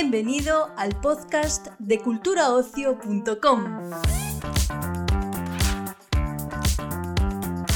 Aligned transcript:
Bienvenido 0.00 0.70
al 0.78 0.98
podcast 0.98 1.66
de 1.78 1.98
culturaocio.com. 1.98 3.64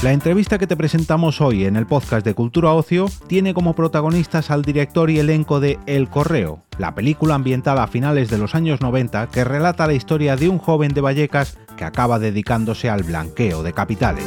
La 0.01 0.11
entrevista 0.11 0.57
que 0.57 0.65
te 0.65 0.75
presentamos 0.75 1.39
hoy 1.39 1.65
en 1.65 1.75
el 1.75 1.85
podcast 1.85 2.25
de 2.25 2.33
Cultura 2.33 2.73
Ocio 2.73 3.05
tiene 3.27 3.53
como 3.53 3.75
protagonistas 3.75 4.49
al 4.49 4.63
director 4.63 5.11
y 5.11 5.19
elenco 5.19 5.59
de 5.59 5.77
El 5.85 6.09
Correo, 6.09 6.63
la 6.79 6.95
película 6.95 7.35
ambientada 7.35 7.83
a 7.83 7.87
finales 7.87 8.31
de 8.31 8.39
los 8.39 8.55
años 8.55 8.81
90 8.81 9.27
que 9.27 9.43
relata 9.43 9.85
la 9.85 9.93
historia 9.93 10.35
de 10.35 10.49
un 10.49 10.57
joven 10.57 10.95
de 10.95 11.01
Vallecas 11.01 11.59
que 11.77 11.83
acaba 11.83 12.17
dedicándose 12.17 12.89
al 12.89 13.03
blanqueo 13.03 13.61
de 13.61 13.73
capitales. 13.73 14.25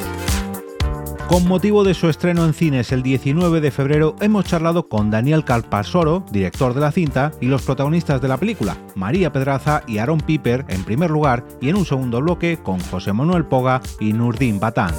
Con 1.29 1.47
motivo 1.47 1.85
de 1.85 1.93
su 1.93 2.09
estreno 2.09 2.47
en 2.47 2.55
cines 2.55 2.91
el 2.91 3.03
19 3.03 3.61
de 3.61 3.71
febrero, 3.71 4.17
hemos 4.23 4.47
charlado 4.47 4.89
con 4.89 5.11
Daniel 5.11 5.45
Calpasoro, 5.45 6.25
director 6.33 6.73
de 6.73 6.81
la 6.81 6.91
cinta, 6.91 7.33
y 7.39 7.49
los 7.49 7.61
protagonistas 7.61 8.23
de 8.23 8.29
la 8.29 8.39
película, 8.39 8.79
María 8.95 9.31
Pedraza 9.31 9.83
y 9.87 9.99
Aaron 9.99 10.21
Piper, 10.21 10.65
en 10.69 10.85
primer 10.85 11.11
lugar, 11.11 11.45
y 11.61 11.69
en 11.69 11.77
un 11.77 11.85
segundo 11.85 12.23
bloque 12.23 12.59
con 12.63 12.81
José 12.81 13.13
Manuel 13.13 13.45
Poga 13.45 13.83
y 14.01 14.15
Nurdin 14.15 14.59
Batán. 14.59 14.95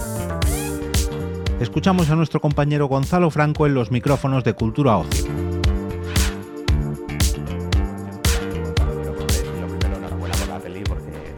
Escuchamos 1.59 2.11
a 2.11 2.15
nuestro 2.15 2.39
compañero 2.39 2.85
Gonzalo 2.85 3.31
Franco 3.31 3.65
en 3.65 3.73
los 3.73 3.89
micrófonos 3.89 4.43
de 4.43 4.53
Cultura 4.53 4.97
Ocio. 4.97 5.25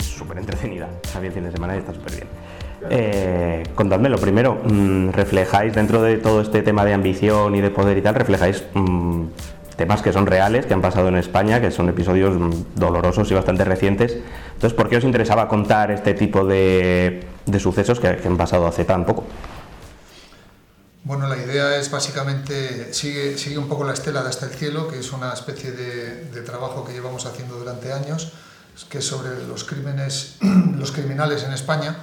súper 0.02 0.38
entretenida. 0.38 0.90
Está 1.02 1.20
bien 1.20 1.34
fin 1.34 1.44
de 1.46 1.52
semana 1.52 1.76
y 1.76 1.80
está 1.80 1.94
súper 1.94 2.12
bien. 2.12 2.28
Eh, 2.94 3.64
contadme 3.74 4.10
lo 4.10 4.18
primero, 4.18 4.56
mm, 4.66 5.12
reflejáis 5.12 5.74
dentro 5.74 6.02
de 6.02 6.18
todo 6.18 6.42
este 6.42 6.62
tema 6.62 6.84
de 6.84 6.94
ambición 6.94 7.56
y 7.56 7.62
de 7.62 7.70
poder 7.70 7.98
y 7.98 8.02
tal, 8.02 8.16
reflejáis 8.16 8.66
mm, 8.74 9.28
temas 9.78 10.02
que 10.02 10.12
son 10.12 10.26
reales, 10.26 10.66
que 10.66 10.74
han 10.74 10.82
pasado 10.82 11.08
en 11.08 11.16
España, 11.16 11.62
que 11.62 11.72
son 11.72 11.88
episodios 11.88 12.36
mm, 12.38 12.76
dolorosos 12.76 13.32
y 13.32 13.34
bastante 13.34 13.64
recientes. 13.64 14.18
Entonces, 14.56 14.74
¿por 14.74 14.90
qué 14.90 14.98
os 14.98 15.06
interesaba 15.06 15.48
contar 15.48 15.90
este 15.90 16.14
tipo 16.16 16.44
de, 16.44 17.26
sucesos 17.60 18.02
que, 18.02 18.08
han 18.10 18.36
pasado 18.36 18.68
hace 18.68 18.84
tan 18.84 19.06
poco? 19.06 19.24
Bueno, 21.06 21.30
la 21.30 21.38
idea 21.38 21.78
es 21.78 21.90
básicamente, 21.90 22.94
sigue, 22.94 23.58
un 23.58 23.70
poco 23.70 23.86
la 23.86 23.94
estela 23.94 24.22
de 24.22 24.28
Hasta 24.28 24.48
el 24.48 24.52
Cielo, 24.52 24.90
que 24.90 25.00
es 25.00 25.14
una 25.14 25.32
especie 25.32 25.72
de, 25.72 26.26
de, 26.26 26.42
trabajo 26.42 26.84
que 26.84 26.92
llevamos 26.92 27.26
haciendo 27.26 27.56
durante 27.56 27.94
años, 27.94 28.34
que 28.90 28.98
es 28.98 29.06
sobre 29.08 29.48
los 29.48 29.64
crímenes, 29.64 30.36
los 30.78 30.92
criminales 30.92 31.46
en 31.46 31.54
España. 31.54 31.96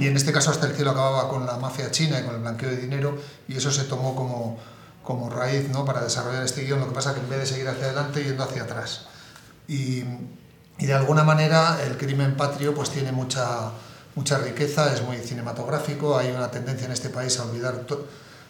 Y 0.00 0.06
en 0.06 0.16
este 0.16 0.32
caso 0.32 0.50
Hasta 0.50 0.66
el 0.66 0.74
Cielo 0.74 0.92
acababa 0.92 1.28
con 1.28 1.44
la 1.44 1.56
mafia 1.56 1.90
china 1.90 2.20
y 2.20 2.24
con 2.24 2.34
el 2.34 2.40
blanqueo 2.40 2.70
de 2.70 2.76
dinero, 2.76 3.18
y 3.48 3.56
eso 3.56 3.70
se 3.70 3.84
tomó 3.84 4.14
como, 4.14 4.58
como 5.02 5.28
raíz 5.28 5.68
¿no? 5.70 5.84
para 5.84 6.02
desarrollar 6.02 6.42
este 6.44 6.62
guion. 6.62 6.80
Lo 6.80 6.88
que 6.88 6.94
pasa 6.94 7.14
que 7.14 7.20
en 7.20 7.28
vez 7.28 7.40
de 7.40 7.46
seguir 7.46 7.68
hacia 7.68 7.86
adelante, 7.86 8.24
yendo 8.24 8.44
hacia 8.44 8.62
atrás. 8.62 9.06
Y, 9.66 10.04
y 10.78 10.86
de 10.86 10.94
alguna 10.94 11.24
manera 11.24 11.78
el 11.84 11.98
crimen 11.98 12.36
patrio 12.36 12.74
pues 12.74 12.90
tiene 12.90 13.12
mucha 13.12 13.72
mucha 14.18 14.38
riqueza, 14.38 14.92
es 14.92 15.02
muy 15.02 15.16
cinematográfico, 15.18 16.18
hay 16.18 16.32
una 16.32 16.50
tendencia 16.50 16.86
en 16.86 16.92
este 16.92 17.08
país 17.08 17.38
a 17.38 17.44
olvidar, 17.44 17.86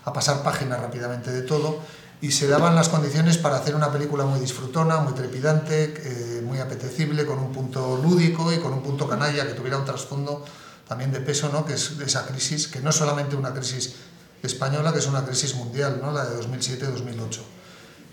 a 0.03 0.13
pasar 0.15 0.43
páginas 0.43 0.81
rápidamente 0.81 1.31
de 1.31 1.43
todo, 1.43 1.81
y 2.23 2.33
se 2.33 2.49
daban 2.49 2.75
las 2.75 2.89
condiciones 2.89 3.37
para 3.37 3.57
hacer 3.57 3.75
una 3.75 3.93
película 3.93 4.25
muy 4.25 4.41
disfrutona, 4.41 4.97
muy 5.01 5.13
trepidante, 5.13 5.93
eh, 5.95 6.43
muy 6.43 6.59
apetecible, 6.59 7.27
con 7.27 7.39
un 7.39 7.53
punto 7.53 8.01
lúdico 8.03 8.51
y 8.51 8.59
con 8.61 8.73
un 8.73 8.83
punto 8.83 9.07
canalla 9.07 9.47
que 9.47 9.53
tuviera 9.53 9.77
un 9.77 9.85
trasfondo 9.85 10.43
también 10.89 11.13
de 11.13 11.21
peso, 11.21 11.51
¿no? 11.53 11.65
que 11.65 11.75
es 11.75 11.93
esa 12.01 12.27
crisis, 12.27 12.67
que 12.67 12.81
no 12.81 12.91
es 12.91 12.97
solamente 12.97 13.37
una 13.37 13.53
crisis 13.53 13.95
española, 14.43 14.93
que 14.93 14.99
es 14.99 15.07
una 15.07 15.25
crisis 15.25 15.55
mundial, 15.55 16.01
¿no? 16.03 16.13
la 16.13 16.25
de 16.25 16.41
2007-2008. 16.41 17.41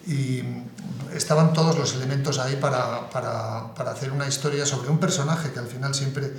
Y 0.07 0.43
estaban 1.15 1.53
todos 1.53 1.77
los 1.77 1.95
elementos 1.95 2.37
ahí 2.37 2.57
para, 2.57 3.09
para, 3.09 3.73
para 3.73 3.91
hacer 3.91 4.11
una 4.11 4.27
historia 4.27 4.65
sobre 4.65 4.89
un 4.89 4.99
personaje 4.99 5.51
que 5.51 5.59
al 5.59 5.67
final 5.67 5.95
siempre 5.95 6.31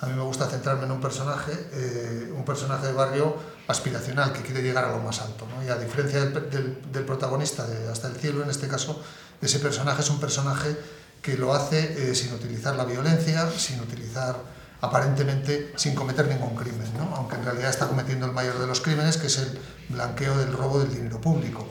a 0.00 0.06
mí 0.06 0.14
me 0.14 0.22
gusta 0.22 0.46
centrarme 0.46 0.84
en 0.84 0.92
un 0.92 1.00
personaje, 1.00 1.52
eh, 1.72 2.32
un 2.32 2.44
personaje 2.44 2.86
de 2.86 2.92
barrio 2.92 3.36
aspiracional 3.66 4.32
que 4.32 4.42
quiere 4.42 4.62
llegar 4.62 4.84
a 4.84 4.92
lo 4.92 4.98
más 4.98 5.20
alto. 5.20 5.46
¿no? 5.48 5.64
Y 5.64 5.68
a 5.68 5.76
diferencia 5.76 6.24
del, 6.24 7.04
protagonista 7.04 7.66
de 7.66 7.88
Hasta 7.88 8.06
el 8.06 8.14
cielo, 8.14 8.44
en 8.44 8.50
este 8.50 8.68
caso, 8.68 9.02
ese 9.42 9.58
personaje 9.58 10.02
es 10.02 10.10
un 10.10 10.20
personaje 10.20 10.76
que 11.20 11.36
lo 11.36 11.52
hace 11.52 12.10
eh, 12.10 12.14
sin 12.14 12.32
utilizar 12.32 12.76
la 12.76 12.84
violencia, 12.84 13.50
sin 13.50 13.80
utilizar 13.80 14.36
aparentemente 14.80 15.72
sin 15.76 15.94
cometer 15.94 16.26
ningún 16.28 16.54
crimen, 16.54 16.88
¿no? 16.96 17.14
aunque 17.16 17.36
en 17.36 17.44
realidad 17.44 17.70
está 17.70 17.88
cometiendo 17.88 18.26
el 18.26 18.32
mayor 18.32 18.58
de 18.58 18.66
los 18.66 18.80
crímenes, 18.80 19.16
que 19.16 19.26
es 19.26 19.38
el 19.38 19.58
blanqueo 19.88 20.36
del 20.38 20.52
robo 20.52 20.78
del 20.78 20.94
dinero 20.94 21.20
público. 21.20 21.66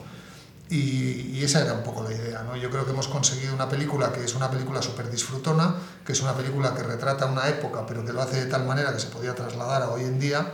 Y, 0.70 1.30
y, 1.32 1.44
esa 1.44 1.62
era 1.62 1.72
un 1.72 1.82
poco 1.82 2.02
la 2.02 2.12
idea. 2.12 2.42
¿no? 2.42 2.54
Yo 2.54 2.68
creo 2.68 2.84
que 2.84 2.90
hemos 2.90 3.08
conseguido 3.08 3.54
una 3.54 3.70
película 3.70 4.12
que 4.12 4.22
es 4.22 4.34
una 4.34 4.50
película 4.50 4.82
súper 4.82 5.10
disfrutona, 5.10 5.76
que 6.04 6.12
es 6.12 6.20
una 6.20 6.34
película 6.34 6.74
que 6.74 6.82
retrata 6.82 7.24
una 7.24 7.48
época, 7.48 7.86
pero 7.86 8.04
que 8.04 8.12
lo 8.12 8.20
hace 8.20 8.44
de 8.44 8.50
tal 8.50 8.66
manera 8.66 8.92
que 8.92 9.00
se 9.00 9.06
podía 9.06 9.34
trasladar 9.34 9.80
a 9.80 9.88
hoy 9.88 10.02
en 10.02 10.20
día 10.20 10.52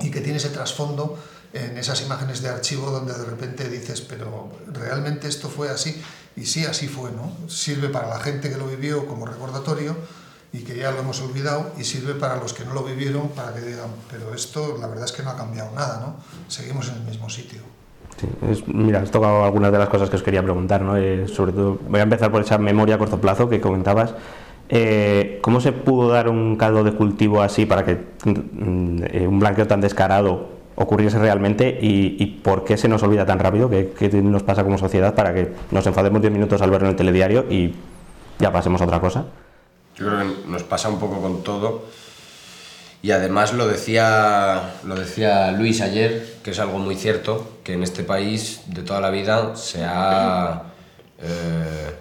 y 0.00 0.10
que 0.10 0.20
tiene 0.20 0.36
ese 0.36 0.50
trasfondo 0.50 1.18
en 1.54 1.78
esas 1.78 2.02
imágenes 2.02 2.42
de 2.42 2.50
archivo 2.50 2.90
donde 2.90 3.14
de 3.14 3.24
repente 3.24 3.70
dices, 3.70 4.02
pero 4.02 4.52
realmente 4.70 5.26
esto 5.26 5.48
fue 5.48 5.70
así. 5.70 6.02
Y 6.36 6.44
sí, 6.44 6.66
así 6.66 6.88
fue. 6.88 7.10
¿no? 7.12 7.34
Sirve 7.48 7.88
para 7.88 8.08
la 8.08 8.20
gente 8.20 8.50
que 8.50 8.58
lo 8.58 8.66
vivió 8.66 9.06
como 9.06 9.24
recordatorio 9.24 9.96
y 10.54 10.60
que 10.60 10.76
ya 10.76 10.92
lo 10.92 11.00
hemos 11.00 11.20
olvidado 11.20 11.72
y 11.76 11.82
sirve 11.82 12.14
para 12.14 12.36
los 12.36 12.54
que 12.54 12.64
no 12.64 12.74
lo 12.74 12.84
vivieron 12.84 13.28
para 13.30 13.52
que 13.52 13.60
digan, 13.60 13.90
pero 14.08 14.32
esto 14.32 14.78
la 14.80 14.86
verdad 14.86 15.04
es 15.04 15.12
que 15.12 15.24
no 15.24 15.30
ha 15.30 15.36
cambiado 15.36 15.72
nada, 15.74 16.00
¿no? 16.00 16.14
seguimos 16.48 16.88
en 16.90 16.94
el 16.94 17.02
mismo 17.02 17.28
sitio. 17.28 17.58
Mira, 18.68 19.00
has 19.00 19.10
tocado 19.10 19.44
algunas 19.44 19.72
de 19.72 19.78
las 19.78 19.88
cosas 19.88 20.08
que 20.08 20.14
os 20.14 20.22
quería 20.22 20.42
preguntar, 20.42 20.80
¿no? 20.80 20.96
Eh, 20.96 21.26
sobre 21.26 21.52
todo, 21.52 21.80
voy 21.88 21.98
a 21.98 22.04
empezar 22.04 22.30
por 22.30 22.42
esa 22.42 22.56
memoria 22.58 22.94
a 22.94 22.98
corto 22.98 23.20
plazo 23.20 23.48
que 23.48 23.60
comentabas. 23.60 24.14
Eh, 24.68 25.40
¿Cómo 25.42 25.60
se 25.60 25.72
pudo 25.72 26.08
dar 26.10 26.28
un 26.28 26.54
caldo 26.56 26.84
de 26.84 26.92
cultivo 26.92 27.42
así 27.42 27.66
para 27.66 27.84
que 27.84 27.96
mm, 28.24 29.02
eh, 29.10 29.26
un 29.26 29.40
blanqueo 29.40 29.66
tan 29.66 29.80
descarado 29.80 30.48
ocurriese 30.76 31.18
realmente 31.18 31.76
y, 31.82 32.16
y, 32.22 32.26
por 32.26 32.64
qué 32.64 32.76
se 32.76 32.88
nos 32.88 33.02
olvida 33.02 33.26
tan 33.26 33.40
rápido? 33.40 33.68
¿Qué, 33.68 33.92
¿Qué, 33.98 34.08
nos 34.22 34.44
pasa 34.44 34.62
como 34.62 34.78
sociedad 34.78 35.14
para 35.16 35.34
que 35.34 35.52
nos 35.72 35.84
enfademos 35.84 36.20
10 36.20 36.32
minutos 36.32 36.62
al 36.62 36.70
verlo 36.70 36.86
en 36.86 36.92
el 36.92 36.96
telediario 36.96 37.44
y 37.50 37.74
ya 38.38 38.52
pasemos 38.52 38.80
a 38.80 38.84
otra 38.84 39.00
cosa? 39.00 39.26
Yo 39.96 40.06
creo 40.06 40.18
que 40.18 40.48
nos 40.48 40.62
pasa 40.64 40.88
un 40.88 40.98
poco 40.98 41.20
con 41.20 41.42
todo 41.42 41.84
y 43.04 43.10
además 43.10 43.52
lo 43.52 43.68
decía, 43.68 44.76
lo 44.84 44.94
decía 44.94 45.52
Luis 45.52 45.82
ayer, 45.82 46.38
que 46.42 46.52
es 46.52 46.58
algo 46.58 46.78
muy 46.78 46.96
cierto, 46.96 47.58
que 47.62 47.74
en 47.74 47.82
este 47.82 48.02
país 48.02 48.62
de 48.66 48.82
toda 48.82 48.98
la 49.02 49.10
vida 49.10 49.56
se 49.56 49.84
ha 49.84 50.62
eh, 51.20 51.94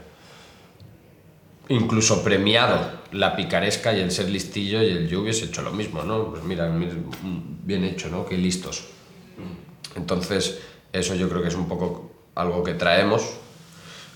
incluso 1.67 2.23
premiado 2.23 3.03
la 3.11 3.35
picaresca 3.35 3.93
y 3.93 3.99
el 3.99 4.11
ser 4.11 4.29
listillo 4.29 4.81
y 4.81 4.91
el 4.91 5.09
yo 5.09 5.19
hubiese 5.19 5.43
hecho 5.43 5.61
lo 5.61 5.71
mismo, 5.71 6.03
¿no? 6.03 6.31
Pues 6.31 6.43
mira, 6.43 6.71
bien 6.71 7.83
hecho, 7.83 8.07
¿no? 8.07 8.25
Qué 8.25 8.37
listos. 8.37 8.85
Entonces, 9.95 10.59
eso 10.93 11.15
yo 11.15 11.27
creo 11.27 11.41
que 11.41 11.49
es 11.49 11.55
un 11.55 11.67
poco 11.67 12.11
algo 12.33 12.63
que 12.63 12.75
traemos, 12.75 13.23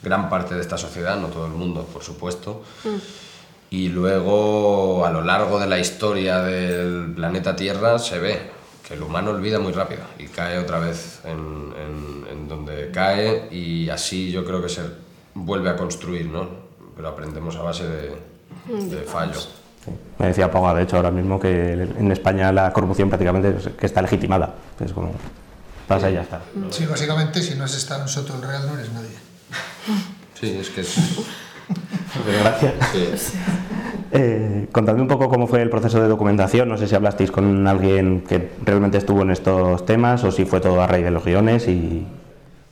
gran 0.01 0.29
parte 0.29 0.55
de 0.55 0.61
esta 0.61 0.77
sociedad, 0.77 1.19
no 1.19 1.27
todo 1.27 1.47
el 1.47 1.51
mundo, 1.51 1.83
por 1.91 2.01
supuesto. 2.01 2.63
Y 3.69 3.89
luego 3.89 5.05
a 5.05 5.11
lo 5.11 5.21
largo 5.21 5.59
de 5.59 5.67
la 5.67 5.79
historia 5.79 6.41
del 6.41 7.13
planeta 7.15 7.55
Tierra 7.55 7.99
se 7.99 8.19
ve 8.19 8.51
que 8.87 8.93
el 8.93 9.03
humano 9.03 9.31
olvida 9.31 9.59
muy 9.59 9.73
rápido 9.73 10.01
y 10.17 10.27
cae 10.27 10.57
otra 10.57 10.79
vez 10.79 11.19
en, 11.25 11.73
en, 11.77 12.25
en 12.31 12.47
donde 12.47 12.89
cae 12.91 13.49
y 13.51 13.89
así 13.89 14.31
yo 14.31 14.45
creo 14.45 14.61
que 14.61 14.69
se 14.69 14.81
vuelve 15.33 15.69
a 15.69 15.75
construir, 15.75 16.27
¿no? 16.27 16.47
Pero 16.95 17.09
aprendemos 17.09 17.55
a 17.57 17.61
base 17.61 17.83
de, 17.87 18.15
de 18.67 19.01
fallo. 19.03 19.39
Sí. 19.39 19.91
Me 20.17 20.27
decía 20.27 20.49
Poga, 20.49 20.73
de 20.73 20.83
hecho, 20.83 20.97
ahora 20.97 21.11
mismo 21.11 21.39
que 21.39 21.73
en 21.73 22.11
España 22.11 22.51
la 22.51 22.73
corrupción 22.73 23.09
prácticamente 23.09 23.55
que 23.77 23.85
está 23.85 24.01
legitimada. 24.01 24.55
Es 24.79 24.91
como, 24.93 25.11
pasa 25.87 26.09
y 26.09 26.13
ya 26.13 26.21
está. 26.21 26.41
Sí, 26.71 26.85
básicamente, 26.85 27.41
si 27.41 27.55
no 27.55 27.65
has 27.65 27.75
estado 27.75 28.01
en 28.01 28.07
Soto 28.07 28.35
el 28.35 28.41
Real, 28.41 28.67
no 28.67 28.73
eres 28.73 28.91
nadie. 28.91 29.15
Sí, 30.39 30.57
es 30.59 30.69
que 30.69 30.81
es... 30.81 30.95
Gracias. 32.25 32.73
Sí. 32.91 33.37
Eh, 34.11 34.67
contadme 34.71 35.01
un 35.01 35.07
poco 35.07 35.27
cómo 35.29 35.47
fue 35.47 35.61
el 35.61 35.69
proceso 35.69 36.01
de 36.01 36.07
documentación. 36.07 36.69
No 36.69 36.77
sé 36.77 36.87
si 36.87 36.95
hablasteis 36.95 37.31
con 37.31 37.67
alguien 37.67 38.21
que 38.21 38.51
realmente 38.63 38.97
estuvo 38.97 39.21
en 39.21 39.31
estos 39.31 39.85
temas 39.85 40.23
o 40.23 40.31
si 40.31 40.45
fue 40.45 40.61
todo 40.61 40.81
a 40.81 40.87
raíz 40.87 41.03
de 41.03 41.11
los 41.11 41.23
guiones. 41.23 41.67
Y... 41.67 42.07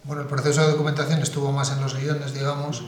Bueno, 0.06 0.22
el 0.22 0.28
proceso 0.28 0.62
de 0.62 0.72
documentación 0.72 1.20
estuvo 1.22 1.52
más 1.52 1.72
en 1.72 1.82
los 1.82 1.96
guiones, 1.96 2.34
digamos, 2.34 2.84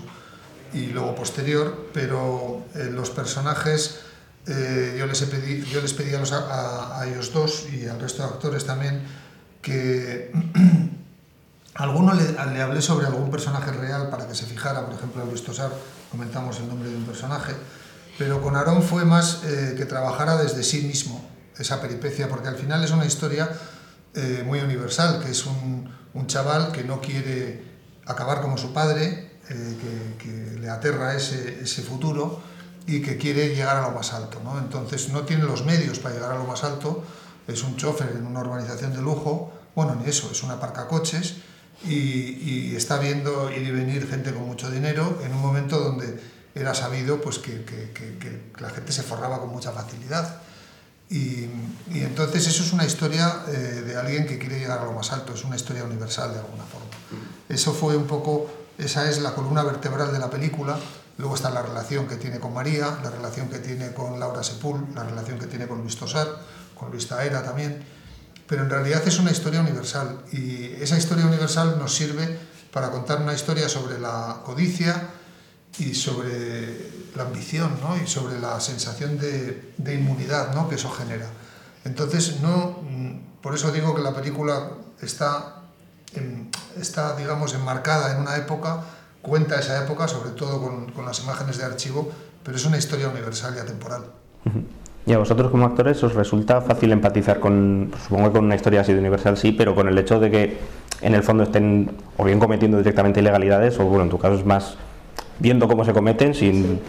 y 0.73 0.87
luego 0.87 1.15
posterior, 1.15 1.87
pero 1.93 2.61
eh, 2.75 2.89
los 2.91 3.09
personajes 3.09 4.01
eh, 4.47 4.95
yo, 4.97 5.05
les 5.07 5.21
pedí, 5.23 5.63
yo 5.65 5.81
les 5.81 5.93
pedí 5.93 6.15
a, 6.15 6.19
los, 6.19 6.31
a, 6.31 7.01
a, 7.01 7.07
ellos 7.07 7.33
dos 7.33 7.67
y 7.69 7.85
al 7.87 7.99
resto 7.99 8.23
de 8.23 8.29
actores 8.29 8.65
también 8.65 9.01
que 9.61 10.31
alguno 11.75 12.13
le, 12.13 12.31
le, 12.31 12.61
hablé 12.61 12.81
sobre 12.81 13.07
algún 13.07 13.29
personaje 13.29 13.71
real 13.71 14.09
para 14.09 14.25
que 14.25 14.35
se 14.35 14.45
fijara, 14.45 14.85
por 14.85 14.95
ejemplo, 14.95 15.21
a 15.21 15.25
Luis 15.25 15.43
Tosar 15.43 15.71
comentamos 16.11 16.59
el 16.59 16.67
nombre 16.67 16.89
de 16.89 16.95
un 16.95 17.05
personaje, 17.05 17.53
pero 18.17 18.41
con 18.41 18.55
Aarón 18.55 18.81
fue 18.81 19.05
más 19.05 19.43
eh, 19.45 19.75
que 19.77 19.85
trabajara 19.85 20.37
desde 20.37 20.63
sí 20.63 20.81
mismo 20.81 21.27
esa 21.57 21.81
peripecia, 21.81 22.27
porque 22.29 22.47
al 22.47 22.55
final 22.55 22.83
es 22.83 22.91
una 22.91 23.05
historia 23.05 23.49
eh, 24.13 24.43
muy 24.45 24.59
universal, 24.59 25.23
que 25.23 25.31
es 25.31 25.45
un, 25.45 25.91
un, 26.13 26.27
chaval 26.27 26.71
que 26.71 26.83
no 26.83 27.01
quiere 27.01 27.63
acabar 28.05 28.41
como 28.41 28.57
su 28.57 28.73
padre, 28.73 29.31
que, 29.47 30.17
que, 30.17 30.59
le 30.59 30.69
aterra 30.69 31.15
ese, 31.15 31.61
ese, 31.61 31.81
futuro 31.81 32.41
y 32.85 33.01
que 33.01 33.17
quiere 33.17 33.55
llegar 33.55 33.77
a 33.77 33.81
lo 33.81 33.91
más 33.91 34.13
alto. 34.13 34.41
¿no? 34.43 34.59
Entonces 34.59 35.09
no 35.09 35.21
tiene 35.21 35.43
los 35.43 35.63
medios 35.65 35.99
para 35.99 36.15
llegar 36.15 36.31
a 36.33 36.37
lo 36.37 36.43
más 36.43 36.63
alto, 36.63 37.03
es 37.47 37.63
un 37.63 37.77
chofer 37.77 38.11
en 38.17 38.25
una 38.25 38.41
urbanización 38.41 38.93
de 38.93 39.01
lujo, 39.01 39.53
bueno, 39.73 39.95
ni 39.95 40.09
eso, 40.09 40.29
es 40.31 40.43
una 40.43 40.59
parca 40.59 40.87
coches 40.87 41.37
y, 41.85 42.71
y, 42.71 42.75
está 42.75 42.97
viendo 42.97 43.51
ir 43.51 43.67
y 43.67 43.71
venir 43.71 44.07
gente 44.07 44.33
con 44.33 44.45
mucho 44.45 44.69
dinero 44.71 45.19
en 45.23 45.33
un 45.33 45.41
momento 45.41 45.79
donde 45.79 46.19
era 46.55 46.73
sabido 46.73 47.21
pues, 47.21 47.37
que, 47.39 47.63
que, 47.63 47.91
que 47.93 48.51
la 48.59 48.69
gente 48.69 48.91
se 48.91 49.03
forraba 49.03 49.39
con 49.39 49.49
mucha 49.49 49.71
facilidad. 49.71 50.41
Y, 51.09 51.45
y, 51.93 52.01
entonces 52.01 52.47
eso 52.47 52.63
es 52.63 52.73
una 52.73 52.85
historia 52.85 53.43
eh, 53.47 53.51
de 53.85 53.95
alguien 53.95 54.25
que 54.25 54.37
quiere 54.37 54.59
llegar 54.59 54.79
a 54.79 54.85
lo 54.85 54.91
más 54.91 55.11
alto, 55.11 55.33
es 55.33 55.43
una 55.43 55.55
historia 55.55 55.83
universal 55.83 56.33
de 56.33 56.39
alguna 56.39 56.63
forma. 56.63 56.87
Eso 57.47 57.73
fue 57.73 57.95
un 57.95 58.07
poco, 58.07 58.49
esa 58.77 59.09
es 59.09 59.21
la 59.21 59.33
columna 59.33 59.63
vertebral 59.63 60.11
de 60.11 60.19
la 60.19 60.29
película. 60.29 60.77
Luego 61.17 61.35
está 61.35 61.49
la 61.49 61.61
relación 61.61 62.07
que 62.07 62.17
tiene 62.17 62.39
con 62.39 62.53
María, 62.53 62.99
la 63.03 63.09
relación 63.09 63.47
que 63.49 63.59
tiene 63.59 63.93
con 63.93 64.19
Laura 64.19 64.43
Sepul, 64.43 64.85
la 64.93 65.03
relación 65.03 65.39
que 65.39 65.47
tiene 65.47 65.67
con 65.67 65.79
Luis 65.79 65.95
Tosar, 65.95 66.27
con 66.75 66.91
Luis 66.91 67.07
Taera 67.07 67.41
también 67.41 67.96
pero 68.47 68.63
en 68.63 68.69
realidad 68.69 69.05
es 69.05 69.19
una 69.19 69.31
historia 69.31 69.59
universal 69.59 70.19
y 70.31 70.73
esa 70.81 70.97
historia 70.97 71.25
universal 71.25 71.77
nos 71.77 71.93
sirve 71.93 72.39
para 72.71 72.89
contar 72.89 73.21
una 73.21 73.33
historia 73.33 73.67
sobre 73.67 73.99
la 73.99 74.41
codicia 74.45 75.09
y 75.79 75.93
sobre 75.93 76.91
la 77.15 77.23
ambición 77.23 77.77
¿no? 77.81 77.97
y 78.01 78.07
sobre 78.07 78.39
la 78.39 78.59
sensación 78.59 79.17
de, 79.17 79.73
de 79.77 79.93
inmunidad 79.95 80.53
¿no? 80.53 80.69
que 80.69 80.75
eso 80.75 80.89
genera. 80.91 81.27
Entonces, 81.83 82.39
no, 82.41 82.81
por 83.41 83.53
eso 83.53 83.71
digo 83.71 83.95
que 83.95 84.01
la 84.01 84.13
película 84.13 84.71
está, 85.01 85.63
en, 86.13 86.49
está 86.77 87.15
digamos, 87.15 87.53
enmarcada 87.53 88.13
en 88.13 88.21
una 88.21 88.35
época, 88.37 88.83
cuenta 89.21 89.59
esa 89.59 89.83
época, 89.83 90.07
sobre 90.07 90.31
todo 90.31 90.61
con, 90.61 90.91
con 90.91 91.05
las 91.05 91.19
imágenes 91.19 91.57
de 91.57 91.65
archivo, 91.65 92.11
pero 92.43 92.57
es 92.57 92.65
una 92.65 92.77
historia 92.77 93.09
universal 93.09 93.53
y 93.55 93.59
atemporal. 93.59 94.05
¿Y 95.07 95.13
a 95.13 95.17
vosotros 95.17 95.49
como 95.49 95.65
actores 95.65 96.03
os 96.03 96.13
resulta 96.13 96.59
fácil 96.59 96.91
empatizar 96.91 97.39
con, 97.39 97.91
supongo 98.03 98.27
que 98.27 98.33
con 98.33 98.45
una 98.45 98.55
historia 98.55 98.81
así 98.81 98.91
de 98.91 98.99
universal 98.99 99.37
sí, 99.37 99.53
pero 99.53 99.73
con 99.73 99.87
el 99.87 99.97
hecho 99.97 100.19
de 100.19 100.29
que 100.29 100.57
en 100.99 101.15
el 101.15 101.23
fondo 101.23 101.43
estén 101.43 101.91
o 102.17 102.25
bien 102.25 102.39
cometiendo 102.39 102.77
directamente 102.77 103.21
ilegalidades 103.21 103.79
o 103.79 103.85
bueno, 103.85 104.03
en 104.03 104.09
tu 104.09 104.17
caso 104.17 104.35
es 104.35 104.45
más 104.45 104.75
viendo 105.39 105.69
cómo 105.69 105.85
se 105.85 105.93
cometen 105.93 106.33
sin 106.33 106.81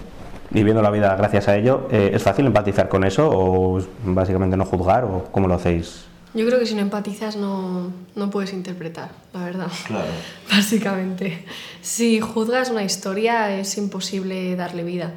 viviendo 0.50 0.82
la 0.82 0.90
vida 0.90 1.14
gracias 1.14 1.46
a 1.46 1.56
ello, 1.56 1.86
eh, 1.92 2.10
¿es 2.12 2.22
fácil 2.24 2.46
empatizar 2.46 2.88
con 2.88 3.04
eso 3.04 3.30
o 3.30 3.80
básicamente 4.04 4.56
no 4.56 4.64
juzgar 4.64 5.04
o 5.04 5.28
cómo 5.30 5.46
lo 5.46 5.54
hacéis? 5.54 6.06
Yo 6.34 6.44
creo 6.44 6.58
que 6.58 6.66
si 6.66 6.74
no 6.74 6.80
empatizas 6.80 7.36
no, 7.36 7.92
no 8.16 8.30
puedes 8.30 8.52
interpretar, 8.52 9.10
la 9.32 9.44
verdad. 9.44 9.70
Claro. 9.86 10.08
Básicamente. 10.50 11.44
Si 11.80 12.20
juzgas 12.20 12.70
una 12.70 12.82
historia 12.82 13.56
es 13.56 13.78
imposible 13.78 14.56
darle 14.56 14.82
vida. 14.82 15.14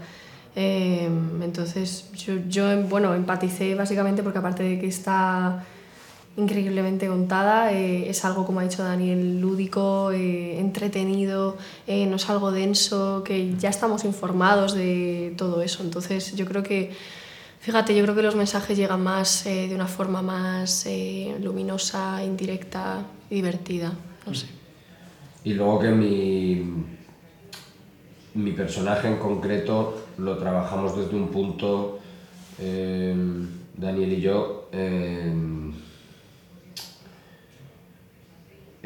Eh, 0.56 1.10
entonces, 1.42 2.12
yo, 2.14 2.34
yo, 2.48 2.84
bueno, 2.84 3.14
empaticé 3.14 3.76
básicamente 3.76 4.22
porque 4.24 4.40
aparte 4.40 4.64
de 4.64 4.80
que 4.80 4.88
está 4.88 5.64
increíblemente 6.38 7.08
contada, 7.08 7.74
eh, 7.74 8.10
es 8.10 8.24
algo, 8.24 8.46
como 8.46 8.60
ha 8.60 8.64
dicho 8.64 8.84
Daniel, 8.84 9.42
lúdico, 9.42 10.12
eh, 10.12 10.60
entretenido, 10.60 11.58
eh, 11.88 12.06
no 12.06 12.16
es 12.16 12.30
algo 12.30 12.52
denso, 12.52 13.24
que 13.24 13.56
ya 13.58 13.70
estamos 13.70 14.06
informados 14.06 14.74
de 14.74 15.34
todo 15.38 15.62
eso. 15.62 15.84
Entonces, 15.84 16.36
yo 16.36 16.46
creo 16.46 16.64
que, 16.64 16.92
fíjate, 17.60 17.96
yo 17.96 18.04
creo 18.04 18.16
que 18.16 18.22
los 18.22 18.36
mensajes 18.36 18.78
llegan 18.78 19.04
más 19.04 19.46
eh, 19.46 19.68
de 19.68 19.76
una 19.76 19.88
forma 19.88 20.22
más 20.22 20.86
eh, 20.86 21.36
luminosa, 21.42 22.24
indirecta, 22.24 23.06
divertida, 23.30 23.94
no 24.26 24.34
sé. 24.34 24.48
Y 25.44 25.54
luego 25.54 25.80
que 25.80 25.90
mi, 25.90 26.64
mi 28.34 28.52
personaje 28.52 29.08
en 29.08 29.18
concreto 29.18 30.06
lo 30.18 30.38
trabajamos 30.38 30.96
desde 30.98 31.16
un 31.16 31.28
punto, 31.30 32.00
eh, 32.60 33.16
Daniel 33.76 34.14
y 34.14 34.22
yo, 34.22 34.70
eh, 34.72 35.34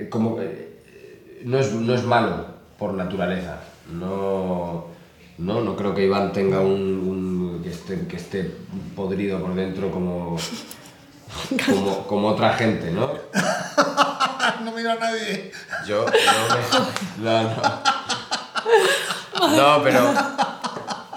como 0.09 0.39
eh, 0.41 1.41
no, 1.45 1.59
es, 1.59 1.73
no 1.73 1.93
es 1.93 2.03
malo 2.03 2.45
por 2.77 2.93
naturaleza. 2.93 3.59
No, 3.91 4.85
no, 5.37 5.61
no 5.61 5.75
creo 5.75 5.93
que 5.93 6.05
Iván 6.05 6.31
tenga 6.33 6.59
un, 6.61 6.71
un 7.07 7.61
que, 7.63 7.69
esté, 7.69 8.07
que 8.07 8.15
esté 8.17 8.51
podrido 8.95 9.39
por 9.41 9.53
dentro 9.55 9.91
como, 9.91 10.37
como, 11.65 12.07
como 12.07 12.27
otra 12.29 12.53
gente, 12.53 12.91
¿no? 12.91 13.07
no 14.63 14.71
mira 14.71 14.93
a 14.93 14.95
nadie. 14.95 15.51
Yo, 15.87 16.05
yo 16.05 16.11
me- 17.23 17.23
no, 17.23 17.43
no. 17.43 17.84
No, 19.57 19.81
pero 19.83 20.01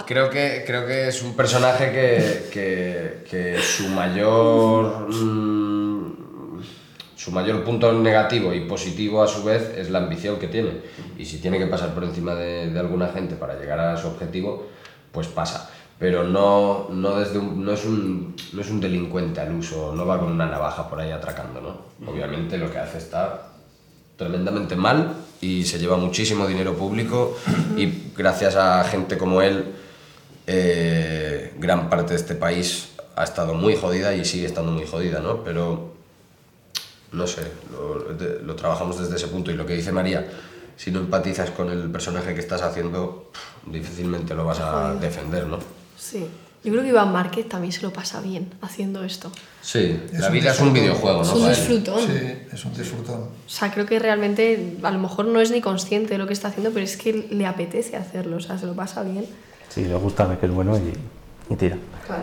creo 0.07 0.31
que, 0.31 0.65
creo 0.67 0.87
que 0.87 1.09
es 1.09 1.23
un 1.23 1.35
personaje 1.35 1.91
que, 1.93 2.51
que, 2.53 3.25
que 3.31 3.61
su 3.63 3.89
mayor 3.89 5.09
mm, 5.13 6.59
su 7.17 7.33
mayor 7.33 7.65
punto 7.65 7.93
negativo 7.93 8.55
y 8.55 8.61
positivo 8.61 9.23
a 9.23 9.29
su 9.29 9.43
vez 9.45 9.75
es 9.77 9.91
la 9.91 9.99
ambición 9.99 10.39
que 10.39 10.47
tiene. 10.49 10.81
Y 11.19 11.25
si 11.25 11.39
tiene 11.39 11.59
que 11.59 11.67
pasar 11.67 11.93
por 11.93 12.05
encima 12.05 12.35
de, 12.35 12.79
alguna 12.79 13.09
gente 13.09 13.35
para 13.35 13.59
llegar 13.59 13.81
a 13.81 13.97
su 13.97 14.07
objetivo, 14.07 14.67
pues 15.13 15.27
pasa. 15.27 15.69
Pero 15.99 16.23
no, 16.23 16.89
no, 16.91 17.17
desde 17.19 17.39
un- 17.41 17.65
no, 17.65 17.73
es 17.73 17.85
un, 17.85 18.37
no 18.53 18.61
es 18.61 18.71
un 18.71 18.81
delincuente 18.81 19.41
al 19.41 19.53
uso, 19.53 19.93
no 19.97 20.07
va 20.07 20.19
con 20.21 20.31
una 20.31 20.47
navaja 20.47 20.89
por 20.89 21.01
ahí 21.01 21.11
atracando, 21.11 21.61
¿no? 21.61 22.09
Obviamente 22.11 22.57
lo 22.57 22.71
que 22.71 22.79
hace 22.79 22.99
está 22.99 23.49
tremendamente 24.17 24.77
mal 24.77 25.13
y 25.41 25.65
se 25.65 25.79
lleva 25.79 25.97
muchísimo 25.97 26.47
dinero 26.47 26.75
público 26.75 27.37
y 27.77 28.13
gracias 28.17 28.57
a 28.57 28.83
gente 28.85 29.17
como 29.19 29.41
él 29.43 29.65
eh, 30.47 31.53
gran 31.59 31.89
parte 31.91 32.15
de 32.15 32.21
este 32.21 32.35
país 32.35 32.89
ha 33.17 33.25
estado 33.25 33.55
muy 33.55 33.77
jodida 33.77 34.15
y 34.15 34.25
sigue 34.25 34.47
estando 34.47 34.73
muy 34.73 34.87
jodida, 34.87 35.21
¿no? 35.21 35.43
Pero 35.45 35.93
no 37.13 37.27
sé, 37.27 37.43
lo, 37.73 38.15
de- 38.15 38.41
lo 38.43 38.55
trabajamos 38.57 38.99
desde 38.99 39.17
ese 39.17 39.29
punto 39.29 39.51
y 39.51 39.55
lo 39.55 39.67
que 39.67 39.75
dice 39.75 39.93
María, 39.93 40.27
si 40.77 40.91
no 40.91 41.01
empatizas 41.01 41.51
con 41.51 41.71
el 41.71 41.91
personaje 41.91 42.35
que 42.35 42.41
estás 42.41 42.63
haciendo, 42.63 43.31
difícilmente 43.67 44.35
lo 44.35 44.45
vas 44.45 44.61
a 44.61 44.95
defender, 44.95 45.47
¿no? 45.47 45.59
Sí. 45.99 46.27
Yo 46.65 46.73
creo 46.73 46.83
que 46.83 46.89
Iván 46.91 47.13
Márquez 47.13 47.49
también 47.49 47.73
se 47.73 47.83
lo 47.83 47.93
pasa 47.93 48.21
bien 48.21 48.49
haciendo 48.63 49.05
esto. 49.05 49.31
Sí, 49.63 50.01
Es 50.13 50.19
la 50.21 50.27
un 50.27 50.33
vida 50.33 50.51
es 50.51 50.61
un 50.61 50.73
videojuego, 50.73 51.23
Es 51.23 51.29
¿no? 51.29 51.35
un 51.35 51.41
Para 51.43 51.53
él. 51.55 51.57
disfrutón. 51.59 52.01
Sí, 52.01 52.33
es 52.53 52.65
un 52.65 52.75
disfrutón. 52.75 53.21
O 53.21 53.29
sea, 53.49 53.71
creo 53.73 53.87
que 53.87 53.99
realmente 53.99 54.77
a 54.83 54.91
lo 54.91 54.99
mejor 54.99 55.27
no 55.27 55.41
es 55.41 55.51
ni 55.51 55.61
consciente 55.61 56.15
de 56.15 56.19
lo 56.19 56.27
que 56.27 56.33
está 56.33 56.49
haciendo, 56.49 56.71
pero 56.73 56.85
es 56.85 56.97
que 56.97 57.29
le 57.31 57.47
apetece 57.47 57.97
hacerlo, 57.97 58.37
o 58.37 58.41
sea, 58.41 58.59
se 58.59 58.67
lo 58.67 58.75
pasa 58.75 59.03
bien. 59.03 59.25
Sí, 59.69 59.85
le 59.85 59.95
gusta, 59.97 60.25
ve 60.27 60.37
que 60.39 60.47
es 60.47 60.53
bueno 60.53 60.77
y, 60.77 61.53
y 61.53 61.57
tira. 61.57 61.77
Claro. 62.07 62.23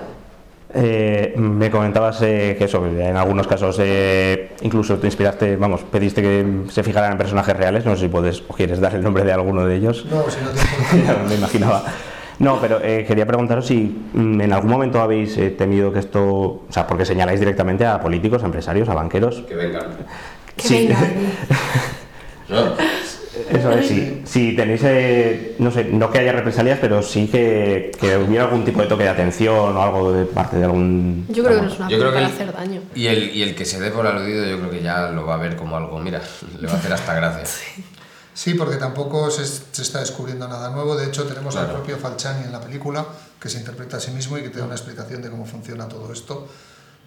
Eh, 0.78 1.34
me 1.38 1.72
comentabas 1.72 2.22
eh, 2.22 2.56
que 2.58 2.66
eso, 2.66 2.86
en 2.86 3.16
algunos 3.16 3.48
casos 3.48 3.78
eh, 3.80 4.56
incluso 4.62 4.98
te 4.98 5.08
inspiraste, 5.08 5.56
vamos, 5.56 5.84
pediste 5.84 6.22
que 6.22 6.64
se 6.70 6.84
fijaran 6.84 7.14
en 7.14 7.18
personajes 7.18 7.56
reales, 7.56 7.86
no 7.86 7.96
sé 7.96 8.02
si 8.02 8.08
puedes 8.10 8.44
o 8.46 8.54
quieres 8.54 8.82
dar 8.82 8.94
el 8.96 9.02
nombre 9.02 9.24
de 9.24 9.32
alguno 9.32 9.66
de 9.66 9.76
ellos. 9.78 10.06
No, 10.10 10.24
si 10.30 10.42
no 10.42 10.50
te 10.50 10.60
importa. 10.60 11.14
Ya 11.24 11.24
me 11.30 11.36
imaginaba. 11.36 11.84
No, 12.40 12.60
pero 12.60 12.80
eh, 12.84 13.06
quería 13.08 13.26
preguntaros 13.26 13.66
si 13.68 13.96
mm, 14.14 14.42
en 14.42 14.52
algún 14.54 14.70
momento 14.72 15.02
habéis 15.02 15.38
eh, 15.38 15.52
temido 15.52 15.94
que 15.94 16.00
esto, 16.00 16.24
o 16.24 16.66
sea, 16.70 16.86
porque 16.86 17.06
señaláis 17.06 17.40
directamente 17.40 17.86
a 17.86 18.00
políticos, 18.02 18.44
a 18.44 18.46
empresarios, 18.46 18.90
a 18.90 18.94
banqueros. 18.94 19.44
Que 19.48 19.56
vengan. 19.56 19.84
Que 20.56 20.64
Sí. 20.64 20.90
¿no? 22.50 22.96
Eso 23.50 23.72
es, 23.72 23.88
si, 23.88 24.22
si 24.24 24.56
tenéis, 24.56 24.82
eh, 24.86 25.56
no 25.60 25.70
sé, 25.70 25.84
no 25.86 26.10
que 26.10 26.20
haya 26.20 26.32
represalias, 26.32 26.80
pero 26.80 27.02
sí 27.02 27.28
que, 27.28 27.92
que 28.00 28.16
hubiera 28.18 28.46
algún 28.46 28.64
tipo 28.64 28.82
de 28.82 28.88
toque 28.88 29.04
de 29.04 29.10
atención 29.10 29.76
o 29.76 29.82
algo 29.82 30.14
de 30.14 30.26
parte 30.26 30.58
de 30.58 30.64
algún... 30.66 31.26
Yo 31.30 31.44
creo 31.44 31.58
que 31.58 31.62
no 31.64 31.72
es 31.72 31.78
una 31.80 31.90
Yo 31.90 31.98
creo 32.00 32.12
que 32.12 32.16
para 32.16 32.28
el- 32.28 32.34
hacer 32.34 32.54
daño. 32.54 32.82
Y 32.96 33.08
el, 33.08 33.36
y 33.36 33.42
el 33.44 33.54
que 33.56 33.66
se 33.66 33.80
dé 33.80 33.92
por 33.92 34.08
aludido, 34.08 34.46
yo 34.46 34.58
creo 34.60 34.72
que 34.72 34.82
ya 34.82 35.10
lo 35.10 35.26
va 35.26 35.36
a 35.36 35.38
ver 35.38 35.58
como 35.58 35.76
algo, 35.76 36.00
mira, 36.00 36.22
le 36.62 36.68
va 36.68 36.74
a 36.74 36.78
hacer 36.78 36.94
hasta 36.94 37.14
gracia. 37.14 37.46
Sí, 37.46 37.84
porque 38.54 38.76
tampoco 38.76 39.32
se, 39.32 39.46
se 39.46 39.82
está 39.82 40.02
descubriendo 40.02 40.48
nada 40.48 40.70
nuevo. 40.70 40.96
De 40.96 41.06
hecho, 41.08 41.24
tenemos 41.26 41.56
al 41.56 41.66
Claro. 41.66 41.80
propio 41.80 41.98
Falciani 41.98 42.44
en 42.44 42.52
la 42.52 42.60
película, 42.62 43.06
que 43.40 43.48
se 43.50 43.60
interpreta 43.60 43.98
a 43.98 44.00
sí 44.02 44.12
mismo 44.12 44.38
y 44.38 44.44
que 44.44 44.50
te 44.50 44.60
da 44.60 44.66
una 44.66 44.76
explicación 44.76 45.22
de 45.22 45.30
cómo 45.30 45.46
funciona 45.46 45.88
todo 45.88 46.12
esto. 46.12 46.48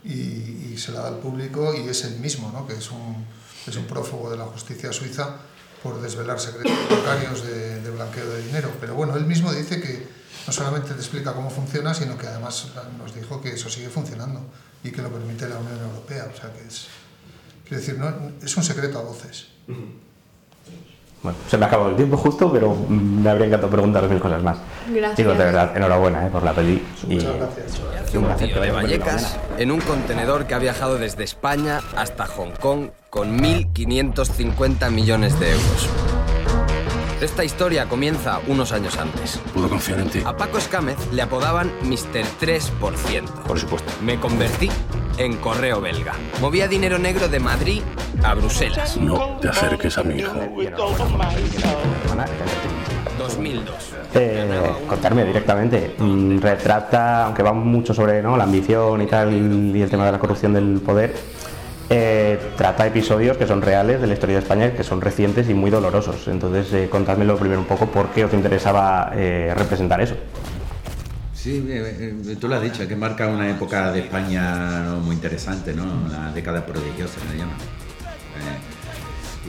Y, 0.05 0.73
y 0.73 0.79
se 0.79 0.93
la 0.93 1.01
da 1.01 1.09
al 1.09 1.19
público 1.19 1.75
y 1.75 1.89
es 1.89 2.05
el 2.05 2.19
mismo, 2.21 2.51
¿no? 2.53 2.67
que 2.67 2.75
es 2.75 2.91
un, 2.91 3.27
es 3.67 3.77
un 3.77 3.85
prófugo 3.87 4.31
de 4.31 4.37
la 4.39 4.45
justicia 4.45 4.93
suiza 4.93 5.37
por 5.83 6.01
desvelar 6.01 6.41
secretos 6.41 6.73
bancarios 6.91 7.43
de, 7.45 7.81
de 7.83 7.91
blanqueo 7.91 8.29
de 8.31 8.43
dinero. 8.45 8.71
Pero 8.81 8.95
bueno, 8.95 9.15
él 9.17 9.27
mismo 9.27 9.53
dice 9.53 9.81
que 9.81 10.07
no 10.47 10.53
solamente 10.53 10.91
te 10.95 11.01
explica 11.01 11.35
cómo 11.35 11.51
funciona, 11.51 11.93
sino 11.95 12.17
que 12.17 12.27
además 12.27 12.69
nos 12.97 13.15
dijo 13.15 13.41
que 13.43 13.51
eso 13.55 13.69
sigue 13.69 13.89
funcionando 13.91 14.41
y 14.83 14.91
que 14.93 15.03
lo 15.03 15.11
permite 15.11 15.49
la 15.49 15.59
Unión 15.59 15.79
Europea. 15.81 16.29
O 16.33 16.37
sea 16.41 16.53
que 16.53 16.67
es, 16.67 16.87
quiero 17.65 17.81
decir, 17.81 17.99
no, 17.99 18.33
es 18.41 18.57
un 18.57 18.65
secreto 18.65 18.99
a 18.99 19.03
voces. 19.03 19.49
Bueno, 21.23 21.37
se 21.49 21.59
me 21.59 21.65
ha 21.65 21.69
acabado 21.69 21.91
el 21.91 21.97
tiempo 21.97 22.17
justo, 22.17 22.53
pero 22.53 22.75
mm, 22.75 23.23
me 23.23 23.31
habría 23.31 23.47
encantado 23.49 23.71
preguntaros 23.73 24.09
mil 24.11 24.21
cosas 24.21 24.43
más. 24.43 24.59
Gracias. 24.89 25.17
Chicos, 25.17 25.37
de 25.37 25.45
verdad, 25.45 25.77
enhorabuena 25.77 26.27
eh, 26.27 26.31
por 26.31 26.43
la 26.45 26.53
peli. 26.53 26.83
y- 27.09 27.15
Muchas 27.17 27.37
gracias. 27.37 27.81
y 28.13 28.17
un 28.17 28.25
placer 28.25 28.49
tío 28.53 28.61
de 28.61 28.71
Vallecas 28.71 29.37
en 29.59 29.71
un 29.73 29.81
contenedor 29.81 30.47
que 30.47 30.55
ha 30.55 30.59
viajado 30.59 30.97
desde 30.97 31.25
España 31.25 31.81
hasta 31.97 32.27
Hong 32.27 32.53
Kong 32.61 32.91
con 33.11 33.37
1.550 33.39 34.91
millones 34.91 35.39
de 35.41 35.51
euros. 35.51 35.89
Esta 37.21 37.43
historia 37.43 37.87
comienza 37.87 38.39
unos 38.47 38.71
años 38.71 38.97
antes. 38.97 39.41
Puedo 39.53 39.69
confiar 39.69 39.99
en 39.99 40.09
ti. 40.09 40.23
A 40.25 40.37
Paco 40.37 40.57
Escámez 40.59 40.97
le 41.13 41.21
apodaban 41.23 41.73
Mr. 41.83 42.25
3%. 42.41 43.25
Por 43.45 43.59
supuesto. 43.59 43.91
Me 44.03 44.21
convertí 44.21 44.71
en 45.19 45.37
correo 45.37 45.81
belga. 45.81 46.15
Movía 46.41 46.69
dinero 46.69 46.99
negro 46.99 47.29
de 47.29 47.41
Madrid 47.41 47.83
a 48.23 48.35
Bruselas. 48.35 48.97
No 48.97 49.39
te 49.41 49.49
acerques 49.49 49.99
a 49.99 50.03
mi 50.03 50.17
hijo. 50.17 50.35
2002. 53.19 53.95
Eh, 54.15 54.49
contarme 54.89 55.25
directamente. 55.25 55.95
Mm, 55.99 56.39
retrata, 56.39 57.27
aunque 57.27 57.43
va 57.43 57.53
mucho 57.53 57.93
sobre 57.93 58.23
¿no? 58.23 58.37
la 58.37 58.45
ambición 58.45 59.03
y 59.03 59.07
tal, 59.07 59.33
y 59.33 59.83
el 59.83 59.91
tema 59.91 60.07
de 60.07 60.13
la 60.13 60.19
corrupción 60.19 60.55
del 60.55 60.81
poder, 60.81 61.15
eh, 61.91 62.39
trata 62.57 62.87
episodios 62.87 63.39
que 63.39 63.47
son 63.47 63.63
reales 63.63 64.01
de 64.01 64.07
la 64.07 64.13
historia 64.13 64.37
de 64.37 64.43
España, 64.43 64.73
que 64.73 64.85
son 64.85 65.01
recientes 65.01 65.49
y 65.49 65.55
muy 65.55 65.71
dolorosos. 65.71 66.29
Entonces, 66.29 66.73
eh, 66.75 66.89
contádmelo 66.91 67.37
primero 67.37 67.61
un 67.61 67.67
poco 67.67 67.87
por 67.87 68.09
qué 68.11 68.25
os 68.25 68.33
interesaba 68.35 69.11
eh, 69.15 69.53
representar 69.57 70.01
eso. 70.01 70.15
Sí, 71.39 71.65
eh, 71.69 72.17
eh, 72.27 72.37
tú 72.41 72.49
lo 72.49 72.57
has 72.57 72.63
dicho, 72.63 72.87
que 72.89 72.97
marca 72.97 73.29
una 73.29 73.49
época 73.49 73.93
de 73.93 74.01
España 74.01 74.97
muy 75.01 75.15
interesante, 75.15 75.73
¿no? 75.73 75.85
Una 75.85 76.33
década 76.33 76.67
prodigiosa, 76.67 77.21
me 77.31 77.39
llama. 77.39 77.53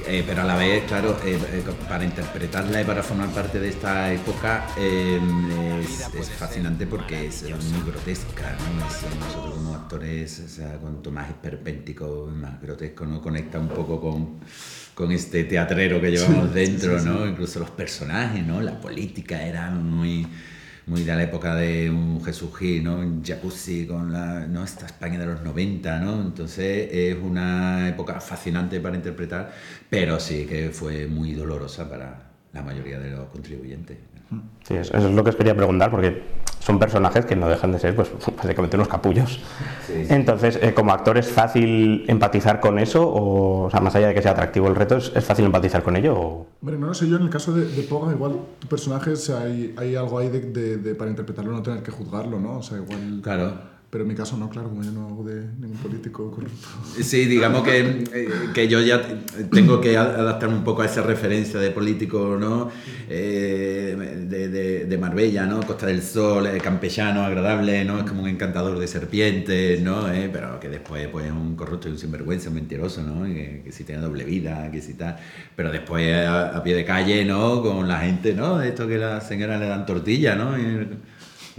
Eh, 0.06 0.20
eh, 0.20 0.24
pero 0.26 0.44
a 0.44 0.46
la 0.46 0.56
vez, 0.56 0.84
claro, 0.84 1.18
eh, 1.26 1.40
para 1.88 2.06
interpretarla 2.06 2.84
y 2.84 2.86
para 2.86 3.02
formar 3.02 3.30
parte 3.30 3.60
de 3.60 3.70
esta 3.70 4.14
época 4.14 4.68
es, 4.78 6.14
es 6.14 6.30
fascinante 6.30 6.86
porque 6.86 7.26
es 7.26 7.42
muy 7.44 7.82
grotesca, 7.90 8.52
¿no? 8.52 8.86
Es, 8.88 9.20
nosotros 9.20 9.56
como 9.56 9.74
actores, 9.74 10.44
o 10.46 10.48
sea, 10.48 10.78
con 10.78 11.02
Tomás 11.02 11.30
Esperpéntico, 11.30 12.30
más 12.32 12.62
grotesco, 12.62 13.08
¿no? 13.08 13.20
Conecta 13.20 13.58
un 13.58 13.70
poco 13.70 14.00
con, 14.00 14.40
con 14.94 15.12
este 15.12 15.44
teatrero 15.46 16.00
que 16.00 16.12
llevamos 16.12 16.54
dentro, 16.54 17.02
¿no? 17.02 17.26
Incluso 17.26 17.60
los 17.60 17.72
personajes, 17.72 18.46
¿no? 18.46 18.62
La 18.62 18.80
política 18.80 19.42
era 19.42 19.72
muy 19.72 20.28
muy 20.90 21.04
de 21.04 21.16
la 21.16 21.24
época 21.24 21.56
de 21.56 21.90
un 21.90 22.22
Jesús 22.24 22.50
Gil, 22.58 22.84
¿no? 22.84 22.96
Un 22.96 23.24
jacuzzi 23.24 23.86
con 23.86 24.12
la, 24.12 24.48
¿no? 24.48 24.64
esta 24.64 24.88
España 24.88 25.20
de 25.20 25.28
los 25.28 25.42
90, 25.42 26.00
¿no? 26.00 26.22
Entonces 26.22 26.90
es 26.92 27.16
una 27.16 27.88
época 27.88 28.20
fascinante 28.20 28.80
para 28.80 28.96
interpretar, 28.96 29.52
pero 29.90 30.20
sí 30.20 30.46
que 30.46 30.72
fue 30.72 31.06
muy 31.06 31.34
dolorosa 31.34 31.88
para 31.88 32.32
la 32.52 32.64
mayoría 32.64 33.00
de 33.00 33.12
los 33.12 33.30
contribuyentes. 33.30 33.98
Sí, 34.68 34.76
eso, 34.76 34.98
es 34.98 35.04
lo 35.04 35.24
que 35.24 35.30
os 35.30 35.36
quería 35.36 35.56
preguntar, 35.56 35.92
porque 35.92 36.24
son 36.60 36.78
personajes 36.80 37.26
que 37.26 37.36
no 37.36 37.48
dejan 37.50 37.72
de 37.72 37.80
ser, 37.80 37.96
pues, 37.96 38.10
básicamente 38.38 38.76
unos 38.76 38.88
capullos. 38.88 39.40
Entonces, 39.90 40.60
eh, 40.62 40.74
como 40.74 40.92
actor, 40.94 41.18
¿es 41.18 41.30
fácil 41.32 42.06
empatizar 42.08 42.60
con 42.60 42.80
eso? 42.80 43.08
O, 43.08 43.66
o 43.66 43.70
sea, 43.72 43.80
más 43.80 43.96
allá 43.96 44.08
de 44.10 44.14
que 44.14 44.22
sea 44.22 44.32
atractivo 44.32 44.68
el 44.68 44.76
reto, 44.76 44.98
¿es, 44.98 45.12
es 45.16 45.24
fácil 45.26 45.46
empatizar 45.46 45.82
con 45.84 45.96
ello? 45.96 46.14
O... 46.20 46.48
Hombre, 46.62 46.78
no 46.78 46.88
lo 46.88 46.94
sé 46.94 47.08
yo, 47.08 47.16
en 47.18 47.24
el 47.24 47.30
caso 47.30 47.54
de, 47.54 47.66
de 47.66 47.82
Poga, 47.84 48.12
igual 48.12 48.34
tu 48.60 48.68
personaje, 48.68 49.12
o 49.12 49.16
sea, 49.16 49.42
hay, 49.42 49.74
hay 49.78 49.96
algo 49.96 50.20
ahí 50.20 50.30
de, 50.30 50.42
de- 50.42 50.78
de- 50.78 50.96
para 50.96 51.10
interpretarlo, 51.10 51.52
no 51.52 51.64
tener 51.64 51.82
que 51.82 51.92
juzgarlo, 51.92 52.40
¿no? 52.40 52.58
O 52.60 52.64
sea, 52.64 52.78
igual... 52.78 53.20
Claro. 53.24 53.54
Pero 53.90 54.04
en 54.04 54.08
mi 54.08 54.14
caso 54.16 54.38
no, 54.38 54.50
claro, 54.50 54.70
como 54.70 54.84
yo 54.84 54.92
no 54.92 55.08
hago 55.08 55.24
de 55.24 55.48
ningún 55.60 55.78
político 55.78 56.30
corrupto. 56.30 56.68
Sí, 57.02 57.26
digamos 57.26 57.64
que, 57.64 58.06
eh, 58.14 58.30
que 58.54 58.68
yo 58.68 58.82
ya 58.82 59.02
tengo 59.52 59.82
que 59.82 59.98
adaptarme 59.98 60.56
un 60.58 60.64
poco 60.64 60.84
a 60.84 60.86
esa 60.86 61.02
referencia 61.02 61.60
de 61.60 61.72
político, 61.72 62.38
¿no? 62.40 62.70
Eh, 63.10 63.96
de, 64.30 64.86
de- 64.86 64.98
Marbella, 65.00 65.46
¿no? 65.46 65.62
Costa 65.62 65.86
del 65.88 66.04
Sol, 66.04 66.46
eh, 66.46 66.58
campechano, 66.62 67.24
agradable, 67.24 67.86
¿no? 67.86 68.00
Es 68.00 68.04
como 68.04 68.24
un 68.24 68.30
encantador 68.30 68.78
de 68.78 68.86
serpientes, 68.86 69.82
¿no? 69.82 70.12
Eh, 70.12 70.30
pero 70.32 70.60
que 70.60 70.68
después 70.70 71.08
pues, 71.08 71.26
es 71.26 71.32
un 71.32 71.56
corrupto 71.56 71.88
y 71.88 71.92
un 71.92 71.98
sinvergüenza, 71.98 72.50
un 72.50 72.56
mentiroso, 72.56 73.02
¿no? 73.02 73.24
Que, 73.24 73.62
que 73.64 73.72
si 73.72 73.86
tiene 73.86 74.02
doble 74.02 74.26
vida, 74.26 74.70
que 74.72 74.82
si 74.82 74.96
tal. 74.96 75.16
Pero 75.56 75.72
después 75.72 76.28
a, 76.28 76.62
pie 76.64 76.76
de 76.76 76.84
calle, 76.86 77.24
¿no? 77.26 77.64
Con 77.64 77.88
la 77.88 78.00
gente, 78.02 78.34
¿no? 78.34 78.62
Esto 78.62 78.88
que 78.88 78.98
las 78.98 79.26
señoras 79.28 79.60
le 79.60 79.68
dan 79.68 79.86
tortilla, 79.86 80.36
¿no? 80.36 80.54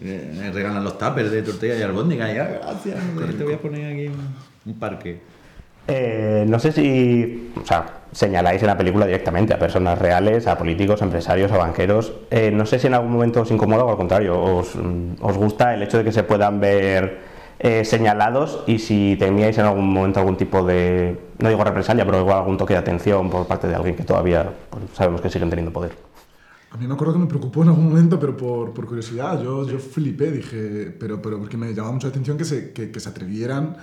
Eh, 0.02 0.32
le 0.34 0.52
regalan 0.52 0.82
los 0.82 0.98
tuppers 0.98 1.30
de 1.30 1.42
tortilla 1.42 1.76
y 1.76 1.82
albóndiga 1.82 2.32
y 2.32 2.38
ah, 2.38 2.60
gracias, 2.62 2.98
te 3.36 3.44
voy 3.44 3.54
a 3.54 3.58
poner 3.58 3.92
aquí 3.92 4.08
un, 4.08 4.34
un 4.66 4.78
parque. 4.78 5.20
Eh, 5.88 6.44
no 6.46 6.58
sé 6.58 6.70
si 6.72 7.50
o 7.60 7.66
sea, 7.66 7.84
señaláis 8.12 8.62
en 8.62 8.68
la 8.68 8.76
película 8.76 9.06
directamente 9.06 9.54
a 9.54 9.58
personas 9.58 9.98
reales, 9.98 10.46
a 10.46 10.56
políticos, 10.56 11.02
a 11.02 11.04
empresarios, 11.04 11.50
a 11.52 11.58
banqueros. 11.58 12.12
Eh, 12.30 12.50
no 12.52 12.66
sé 12.66 12.78
si 12.78 12.86
en 12.86 12.94
algún 12.94 13.12
momento 13.12 13.40
os 13.40 13.50
incomoda 13.50 13.84
o 13.84 13.90
al 13.90 13.96
contrario, 13.96 14.40
os, 14.40 14.76
os 15.20 15.36
gusta 15.36 15.74
el 15.74 15.82
hecho 15.82 15.98
de 15.98 16.04
que 16.04 16.12
se 16.12 16.22
puedan 16.22 16.60
ver 16.60 17.18
eh, 17.58 17.84
señalados 17.84 18.62
y 18.66 18.78
si 18.78 19.16
temíais 19.18 19.58
en 19.58 19.66
algún 19.66 19.92
momento 19.92 20.20
algún 20.20 20.36
tipo 20.36 20.62
de, 20.64 21.16
no 21.38 21.48
digo 21.48 21.64
represalia, 21.64 22.04
pero 22.04 22.20
igual 22.20 22.38
algún 22.38 22.56
toque 22.56 22.74
de 22.74 22.78
atención 22.78 23.28
por 23.28 23.46
parte 23.46 23.66
de 23.66 23.74
alguien 23.74 23.96
que 23.96 24.04
todavía 24.04 24.48
pues, 24.70 24.84
sabemos 24.94 25.20
que 25.20 25.28
siguen 25.28 25.50
teniendo 25.50 25.72
poder. 25.72 25.92
A 26.72 26.76
mí 26.76 26.86
me 26.86 26.94
acuerdo 26.94 27.14
que 27.14 27.18
me 27.18 27.26
preocupó 27.26 27.62
en 27.62 27.68
algún 27.70 27.88
momento, 27.88 28.18
pero 28.20 28.36
por, 28.36 28.72
por 28.72 28.86
curiosidad, 28.86 29.42
yo, 29.42 29.66
yo 29.66 29.78
flipé, 29.80 30.30
dije, 30.30 30.94
pero, 31.00 31.20
pero 31.20 31.38
porque 31.38 31.56
me 31.56 31.74
llamaba 31.74 31.92
mucho 31.94 32.06
la 32.06 32.10
atención 32.12 32.38
que 32.38 32.44
se, 32.44 32.72
que, 32.72 32.92
que 32.92 33.00
se 33.00 33.08
atrevieran 33.08 33.76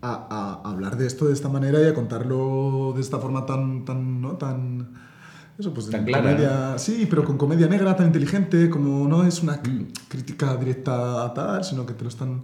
a, 0.00 0.60
a 0.64 0.70
hablar 0.70 0.96
de 0.96 1.06
esto 1.06 1.26
de 1.26 1.34
esta 1.34 1.48
manera 1.50 1.80
y 1.80 1.84
a 1.86 1.94
contarlo 1.94 2.92
de 2.94 3.02
esta 3.02 3.18
forma 3.18 3.44
tan, 3.44 3.84
tan, 3.84 4.20
¿no? 4.22 4.32
Tan, 4.38 4.88
eso, 5.58 5.74
pues, 5.74 5.90
Tan 5.90 6.04
clara, 6.06 6.30
comedia, 6.30 6.78
sí, 6.78 7.06
pero 7.08 7.22
con 7.24 7.36
comedia 7.36 7.66
negra, 7.68 7.94
tan 7.94 8.06
inteligente, 8.06 8.70
como 8.70 9.06
no 9.06 9.24
es 9.24 9.42
una 9.42 9.62
cr- 9.62 9.86
crítica 10.08 10.56
directa 10.56 11.24
a 11.26 11.34
tal, 11.34 11.62
sino 11.62 11.84
que 11.84 11.92
te 11.92 12.02
lo 12.04 12.08
están 12.08 12.42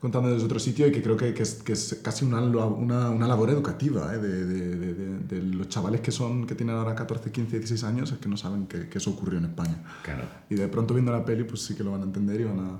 contando 0.00 0.30
desde 0.30 0.44
otro 0.46 0.58
sitio 0.60 0.86
y 0.86 0.92
que 0.92 1.02
creo 1.02 1.16
que, 1.16 1.34
que 1.34 1.42
es, 1.42 1.54
que 1.62 1.72
es 1.72 1.98
casi 2.02 2.24
una, 2.24 2.40
una, 2.40 3.10
una 3.10 3.26
labor 3.26 3.50
educativa 3.50 4.14
¿eh? 4.14 4.18
de, 4.18 4.44
de, 4.44 4.76
de, 4.76 4.94
de- 4.94 5.18
de 5.40 5.42
los 5.56 5.68
chavales 5.68 6.00
que 6.00 6.12
son 6.12 6.46
que 6.46 6.54
tienen 6.54 6.76
ahora 6.76 6.94
14, 6.94 7.30
15, 7.32 7.58
16 7.58 7.84
años 7.84 8.12
es 8.12 8.18
que 8.18 8.28
no 8.28 8.36
saben 8.36 8.66
que, 8.66 8.88
que 8.88 8.98
eso 8.98 9.10
ocurrió 9.10 9.38
en 9.38 9.46
España. 9.46 9.82
Claro. 10.04 10.22
Y 10.48 10.54
de 10.54 10.68
pronto 10.68 10.94
viendo 10.94 11.10
la 11.12 11.24
peli 11.24 11.44
pues 11.44 11.62
sí 11.62 11.74
que 11.74 11.82
lo 11.82 11.90
van 11.92 12.02
a 12.02 12.04
entender 12.04 12.40
y 12.40 12.44
van 12.44 12.58
a... 12.60 12.70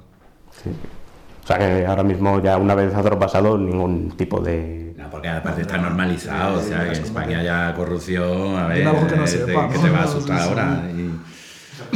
Sí. 0.63 0.71
O 1.43 1.47
sea 1.47 1.59
que 1.59 1.87
ahora 1.87 2.03
mismo 2.03 2.43
ya 2.43 2.57
una 2.59 2.75
vez 2.75 2.93
pasado 3.19 3.57
ningún 3.59 4.17
tipo 4.17 4.41
de... 4.41 4.95
No, 4.97 5.11
porque 5.11 5.29
aparte 5.29 5.63
está 5.63 5.79
normalizado, 5.79 6.59
o 6.59 6.63
sea, 6.63 6.85
que 6.91 6.99
en 6.99 7.05
España 7.05 7.43
ya 7.43 7.75
corrupción, 7.75 8.57
a 8.57 8.67
ver, 8.67 8.77
Tiene 8.79 8.91
algo 8.91 9.07
que 9.09 9.17
no 9.17 9.27
sepa, 9.27 9.69
que 9.69 9.77
¿no? 9.77 9.83
te 9.83 9.91
va 9.91 9.99
a 10.01 10.05
asustar 10.05 10.41
ahora. 10.41 10.91
Y, 10.93 11.11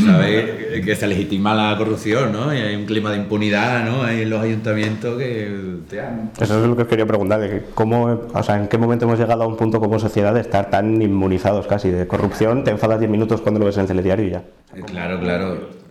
¿sabes? 0.05 0.85
Que 0.85 0.97
se 0.97 1.07
legitima 1.07 1.55
la 1.55 1.77
corrupción, 1.77 2.33
¿no? 2.33 2.55
Y 2.55 2.59
hay 2.59 2.75
un 2.77 2.87
clima 2.87 3.11
de 3.11 3.19
impunidad, 3.19 3.85
¿no? 3.85 4.03
Hay 4.03 4.23
en 4.23 4.31
los 4.31 4.43
ayuntamientos 4.43 5.19
que... 5.19 5.79
hostia, 5.83 6.31
Eso 6.41 6.63
es 6.63 6.69
lo 6.69 6.77
que 6.77 6.83
os 6.83 6.89
quería 6.89 7.07
preguntar, 7.07 7.41
de 7.41 7.51
que 7.51 7.63
cómo, 7.75 8.29
o 8.33 8.43
sea, 8.43 8.57
en 8.57 8.69
qué 8.69 8.79
momento 8.79 9.05
hemos 9.05 9.19
llegado 9.19 9.43
a 9.43 9.47
un 9.47 9.57
punto 9.57 9.81
como 9.81 9.99
sociedad 9.99 10.35
de 10.35 10.41
estar 10.41 10.71
tan 10.71 11.01
inmunizados 11.01 11.67
casi 11.67 11.91
de 11.91 12.07
corrupción, 12.07 12.65
te 12.65 12.71
enfadas 12.71 12.99
10 12.99 13.11
minutos 13.11 13.41
cuando 13.41 13.61
lo 13.61 13.67
ves 13.67 13.77
en 13.77 13.83
el 13.83 13.87
telediario 13.89 14.27
y 14.27 14.31
ya. 14.31 14.45
Eh, 14.75 14.83
Claro, 14.87 15.19
claro. 15.21 15.83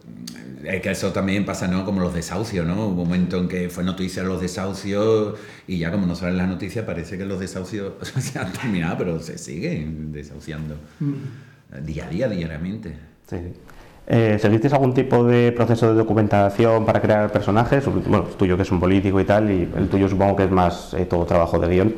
Es 0.64 0.82
que 0.82 0.92
eso 0.92 1.12
también 1.12 1.44
pasa, 1.44 1.68
¿no? 1.68 1.86
Como 1.86 2.02
los 2.02 2.14
desahucios, 2.14 2.66
¿no? 2.66 2.88
Un 2.88 2.96
momento 2.96 3.40
en 3.40 3.48
que 3.48 3.70
fue 3.70 3.84
noticia 3.84 4.24
los 4.24 4.42
desahucios 4.42 5.40
y 5.68 5.80
ya 5.80 5.92
como 5.92 6.06
no 6.06 6.16
salen 6.16 6.38
las 6.38 6.48
noticias 6.48 6.86
parece 6.86 7.18
que 7.18 7.26
los 7.26 7.40
desahucios 7.40 7.94
se 8.20 8.38
han 8.38 8.54
terminado, 8.54 8.98
pero 8.98 9.20
se 9.20 9.38
siguen 9.38 10.12
desahuciando 10.12 10.76
día 11.84 12.06
a 12.06 12.10
día, 12.10 12.28
diariamente. 12.28 13.11
Sí. 13.28 13.38
Eh, 14.08 14.38
¿Seguisteis 14.40 14.74
algún 14.74 14.94
tipo 14.94 15.24
de 15.24 15.52
proceso 15.52 15.88
de 15.88 15.94
documentación 15.94 16.86
para 16.86 17.02
crear 17.02 17.32
personajes? 17.32 17.86
Bueno, 17.86 18.26
el 18.30 18.36
tuyo 18.36 18.58
que 18.58 18.64
es 18.64 18.72
un 18.72 18.80
político 18.80 19.20
y 19.20 19.26
tal, 19.26 19.50
y 19.52 19.70
el 19.76 19.88
tuyo 19.90 20.10
supongo 20.10 20.36
que 20.36 20.44
es 20.44 20.52
más 20.52 20.94
eh, 20.96 21.06
todo 21.06 21.26
trabajo 21.26 21.60
de 21.60 21.68
guion. 21.68 21.96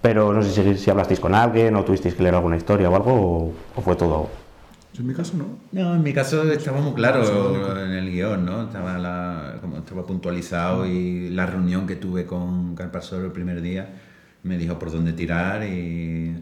Pero 0.00 0.32
no 0.32 0.42
sé 0.42 0.50
si, 0.50 0.78
si 0.78 0.90
hablasteis 0.90 1.20
con 1.20 1.34
alguien 1.34 1.76
o 1.76 1.84
tuvisteis 1.84 2.14
que 2.14 2.22
leer 2.22 2.34
alguna 2.34 2.56
historia 2.56 2.88
o 2.90 2.96
algo, 2.96 3.12
o, 3.12 3.52
o 3.76 3.80
fue 3.82 3.96
todo... 3.96 4.28
Yo 4.94 5.00
en 5.00 5.06
mi 5.06 5.14
caso 5.14 5.38
no. 5.38 5.46
No, 5.72 5.94
en 5.94 6.02
mi 6.02 6.12
caso 6.12 6.50
estaba 6.52 6.80
muy 6.80 6.92
claro 6.92 7.22
en 7.82 7.92
el 7.92 8.10
guion, 8.10 8.44
¿no? 8.44 8.64
Estaba, 8.64 8.98
la, 8.98 9.56
como 9.60 9.78
estaba 9.78 10.04
puntualizado 10.04 10.86
y 10.86 11.30
la 11.30 11.46
reunión 11.46 11.86
que 11.86 11.96
tuve 11.96 12.26
con 12.26 12.74
Carpasoro 12.74 13.24
el 13.24 13.32
primer 13.32 13.62
día 13.62 13.88
me 14.42 14.58
dijo 14.58 14.78
por 14.78 14.90
dónde 14.90 15.14
tirar 15.14 15.64
y 15.64 16.34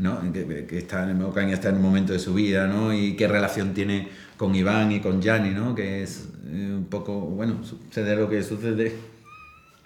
¿no? 0.00 0.20
que, 0.32 0.66
que 0.66 0.78
está 0.78 1.08
en, 1.10 1.22
Ocaña 1.22 1.54
está 1.54 1.68
en 1.68 1.76
un 1.76 1.82
momento 1.82 2.12
de 2.12 2.18
su 2.18 2.34
vida 2.34 2.66
¿no? 2.66 2.92
y 2.92 3.14
qué 3.16 3.28
relación 3.28 3.74
tiene 3.74 4.08
con 4.36 4.54
Iván 4.54 4.90
y 4.92 5.00
con 5.00 5.20
Gianni, 5.20 5.50
¿no? 5.50 5.74
que 5.74 6.02
es 6.02 6.28
eh, 6.46 6.72
un 6.76 6.86
poco, 6.90 7.12
bueno, 7.20 7.60
sucede 7.62 8.16
lo 8.16 8.28
que 8.28 8.42
sucede. 8.42 8.94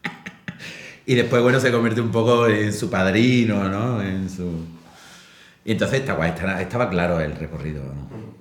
y 1.07 1.15
después, 1.15 1.43
bueno, 1.43 1.59
se 1.61 1.73
convierte 1.73 2.01
un 2.01 2.11
poco 2.13 2.47
en 2.47 2.73
su 2.73 2.89
padrino, 2.89 3.69
¿no? 3.69 4.01
En 4.01 4.31
su... 4.31 4.49
Y 5.65 5.73
entonces 5.73 6.01
está 6.01 6.15
guay, 6.15 6.31
estaba, 6.31 6.61
estaba 6.63 6.89
claro 6.91 7.21
el 7.21 7.35
recorrido. 7.35 7.83
¿no? 7.83 8.35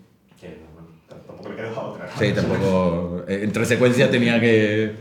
Tampoco 1.10 1.50
le 1.50 1.56
queda 1.56 1.72
otra. 1.80 2.10
Sí, 2.20 2.32
tampoco. 2.34 3.24
eh, 3.28 3.42
Entre 3.44 3.66
secuencias 3.66 4.12
tenía 4.12 4.40
que 4.40 4.94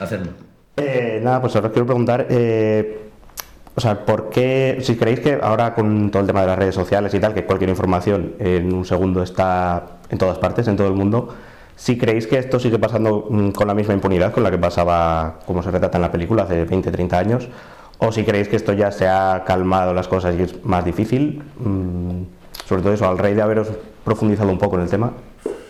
hacerlo. 0.00 0.32
Eh, 0.76 1.20
nada, 1.22 1.40
pues 1.40 1.54
ahora 1.54 1.68
os 1.68 1.72
quiero 1.72 1.86
preguntar, 1.86 2.26
eh, 2.30 3.07
o 3.78 3.80
sea, 3.80 4.04
¿por 4.04 4.28
qué, 4.28 4.78
si 4.80 4.96
creéis 4.96 5.20
que 5.20 5.38
ahora 5.40 5.72
con 5.72 6.10
todo 6.10 6.22
el 6.22 6.26
tema 6.26 6.40
de 6.40 6.48
las 6.48 6.58
redes 6.58 6.74
sociales 6.74 7.14
y 7.14 7.20
tal, 7.20 7.32
que 7.32 7.44
cualquier 7.44 7.70
información 7.70 8.34
en 8.40 8.74
un 8.74 8.84
segundo 8.84 9.22
está 9.22 10.00
en 10.10 10.18
todas 10.18 10.36
partes, 10.38 10.66
en 10.66 10.76
todo 10.76 10.88
el 10.88 10.94
mundo, 10.94 11.28
si 11.76 11.96
creéis 11.96 12.26
que 12.26 12.38
esto 12.38 12.58
sigue 12.58 12.80
pasando 12.80 13.28
mm, 13.30 13.50
con 13.50 13.68
la 13.68 13.74
misma 13.74 13.94
impunidad 13.94 14.32
con 14.32 14.42
la 14.42 14.50
que 14.50 14.58
pasaba, 14.58 15.38
como 15.46 15.62
se 15.62 15.70
retrata 15.70 15.96
en 15.96 16.02
la 16.02 16.10
película, 16.10 16.42
hace 16.42 16.64
20, 16.64 16.90
30 16.90 17.18
años, 17.20 17.48
o 17.98 18.10
si 18.10 18.24
creéis 18.24 18.48
que 18.48 18.56
esto 18.56 18.72
ya 18.72 18.90
se 18.90 19.06
ha 19.06 19.44
calmado 19.46 19.94
las 19.94 20.08
cosas 20.08 20.34
y 20.36 20.42
es 20.42 20.64
más 20.64 20.84
difícil, 20.84 21.44
mm, 21.60 22.22
sobre 22.66 22.82
todo 22.82 22.92
eso, 22.94 23.08
al 23.08 23.16
rey 23.16 23.34
de 23.34 23.42
haberos 23.42 23.68
profundizado 24.02 24.50
un 24.50 24.58
poco 24.58 24.74
en 24.74 24.82
el 24.82 24.90
tema? 24.90 25.12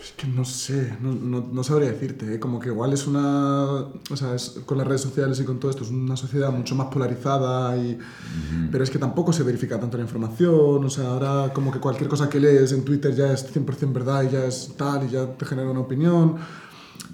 Es 0.01 0.13
que 0.13 0.27
no 0.27 0.45
sé, 0.45 0.97
no, 1.01 1.13
no, 1.13 1.49
no 1.53 1.65
sabría 1.65 1.91
decirte, 1.91 2.35
¿eh? 2.35 2.41
como 2.41 2.61
que 2.61 2.69
igual 2.69 2.93
es 2.93 3.07
una, 3.07 3.65
o 3.65 4.17
sea, 4.17 4.35
es, 4.35 4.61
con 4.65 4.79
las 4.79 4.87
redes 4.87 5.01
sociales 5.01 5.41
y 5.41 5.45
con 5.45 5.59
todo 5.59 5.71
esto 5.71 5.83
es 5.83 5.91
una 5.91 6.17
sociedad 6.17 6.53
mucho 6.53 6.75
más 6.75 6.87
polarizada, 6.89 7.77
y, 7.77 7.99
pero 8.71 8.85
es 8.85 8.91
que 8.91 8.99
tampoco 8.99 9.33
se 9.33 9.43
verifica 9.43 9.79
tanto 9.79 9.97
la 9.97 10.05
información, 10.05 10.85
o 10.85 10.91
sea, 10.91 11.09
ahora 11.09 11.53
como 11.53 11.73
que 11.73 11.81
cualquier 11.81 12.09
cosa 12.09 12.29
que 12.29 12.39
lees 12.39 12.73
en 12.73 12.85
Twitter 12.85 13.15
ya 13.15 13.33
es 13.33 13.53
100% 13.53 13.93
verdad 13.93 14.23
y 14.23 14.31
ya 14.31 14.45
es 14.45 14.75
tal 14.77 15.05
y 15.07 15.11
ya 15.11 15.27
te 15.27 15.45
genera 15.45 15.71
una 15.71 15.81
opinión. 15.81 16.37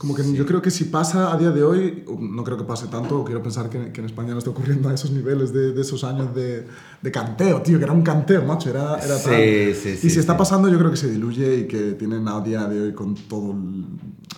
Como 0.04 0.14
que 0.14 0.34
yo 0.34 0.44
creo 0.44 0.60
que 0.60 0.70
si 0.70 0.84
pasa 0.84 1.32
a 1.32 1.38
día 1.38 1.50
de 1.50 1.62
hoy, 1.62 2.04
no 2.20 2.44
creo 2.44 2.58
que 2.58 2.64
pase 2.64 2.88
tanto, 2.88 3.24
quiero 3.24 3.42
pensar 3.42 3.70
que, 3.70 3.90
que 3.90 4.00
en 4.00 4.04
España 4.06 4.32
no 4.32 4.38
está 4.38 4.50
ocurriendo 4.50 4.90
a 4.90 4.94
esos 4.94 5.10
niveles 5.10 5.50
de, 5.54 5.72
de 5.72 5.80
esos 5.80 6.04
años 6.04 6.34
de, 6.34 6.66
de, 7.00 7.10
canteo, 7.10 7.62
tío, 7.62 7.78
que 7.78 7.84
era 7.84 7.94
un 7.94 8.02
canteo, 8.02 8.44
macho, 8.44 8.68
era, 8.68 8.98
era 8.98 9.16
Sí, 9.16 9.24
tal. 9.24 9.74
sí, 9.74 9.88
y 9.88 9.96
sí, 9.96 10.10
si 10.10 10.18
está 10.20 10.34
sí. 10.34 10.38
pasando, 10.38 10.68
yo 10.68 10.78
creo 10.78 10.90
que 10.90 10.98
se 10.98 11.10
diluye 11.10 11.60
y 11.60 11.66
que 11.66 11.92
tienen 11.92 12.28
a 12.28 12.38
día 12.42 12.66
de 12.66 12.80
hoy 12.82 12.92
con 12.92 13.14
todo, 13.14 13.52
el- 13.52 13.86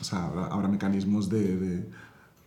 o 0.00 0.04
sea, 0.04 0.26
habrá, 0.26 0.46
habrá 0.46 0.68
mecanismos 0.68 1.28
de, 1.28 1.56
de 1.56 1.84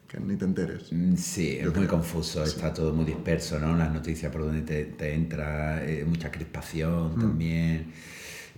que 0.07 0.17
ni 0.21 0.37
te 0.37 0.45
enteres. 0.45 0.93
Mm, 0.93 1.15
Sí, 1.17 1.57
es 1.59 1.75
muy 1.75 1.87
confuso, 1.87 2.41
está 2.43 2.73
todo 2.73 2.93
muy 2.93 3.03
disperso, 3.03 3.59
¿no? 3.59 3.75
Las 3.75 3.93
noticias 3.93 4.31
por 4.31 4.43
donde 4.45 4.61
te, 4.61 4.85
te 4.85 5.13
entra, 5.13 5.83
eh, 5.85 6.05
mucha 6.07 6.31
crispación 6.31 7.17
Mm. 7.17 7.19
también. 7.19 7.91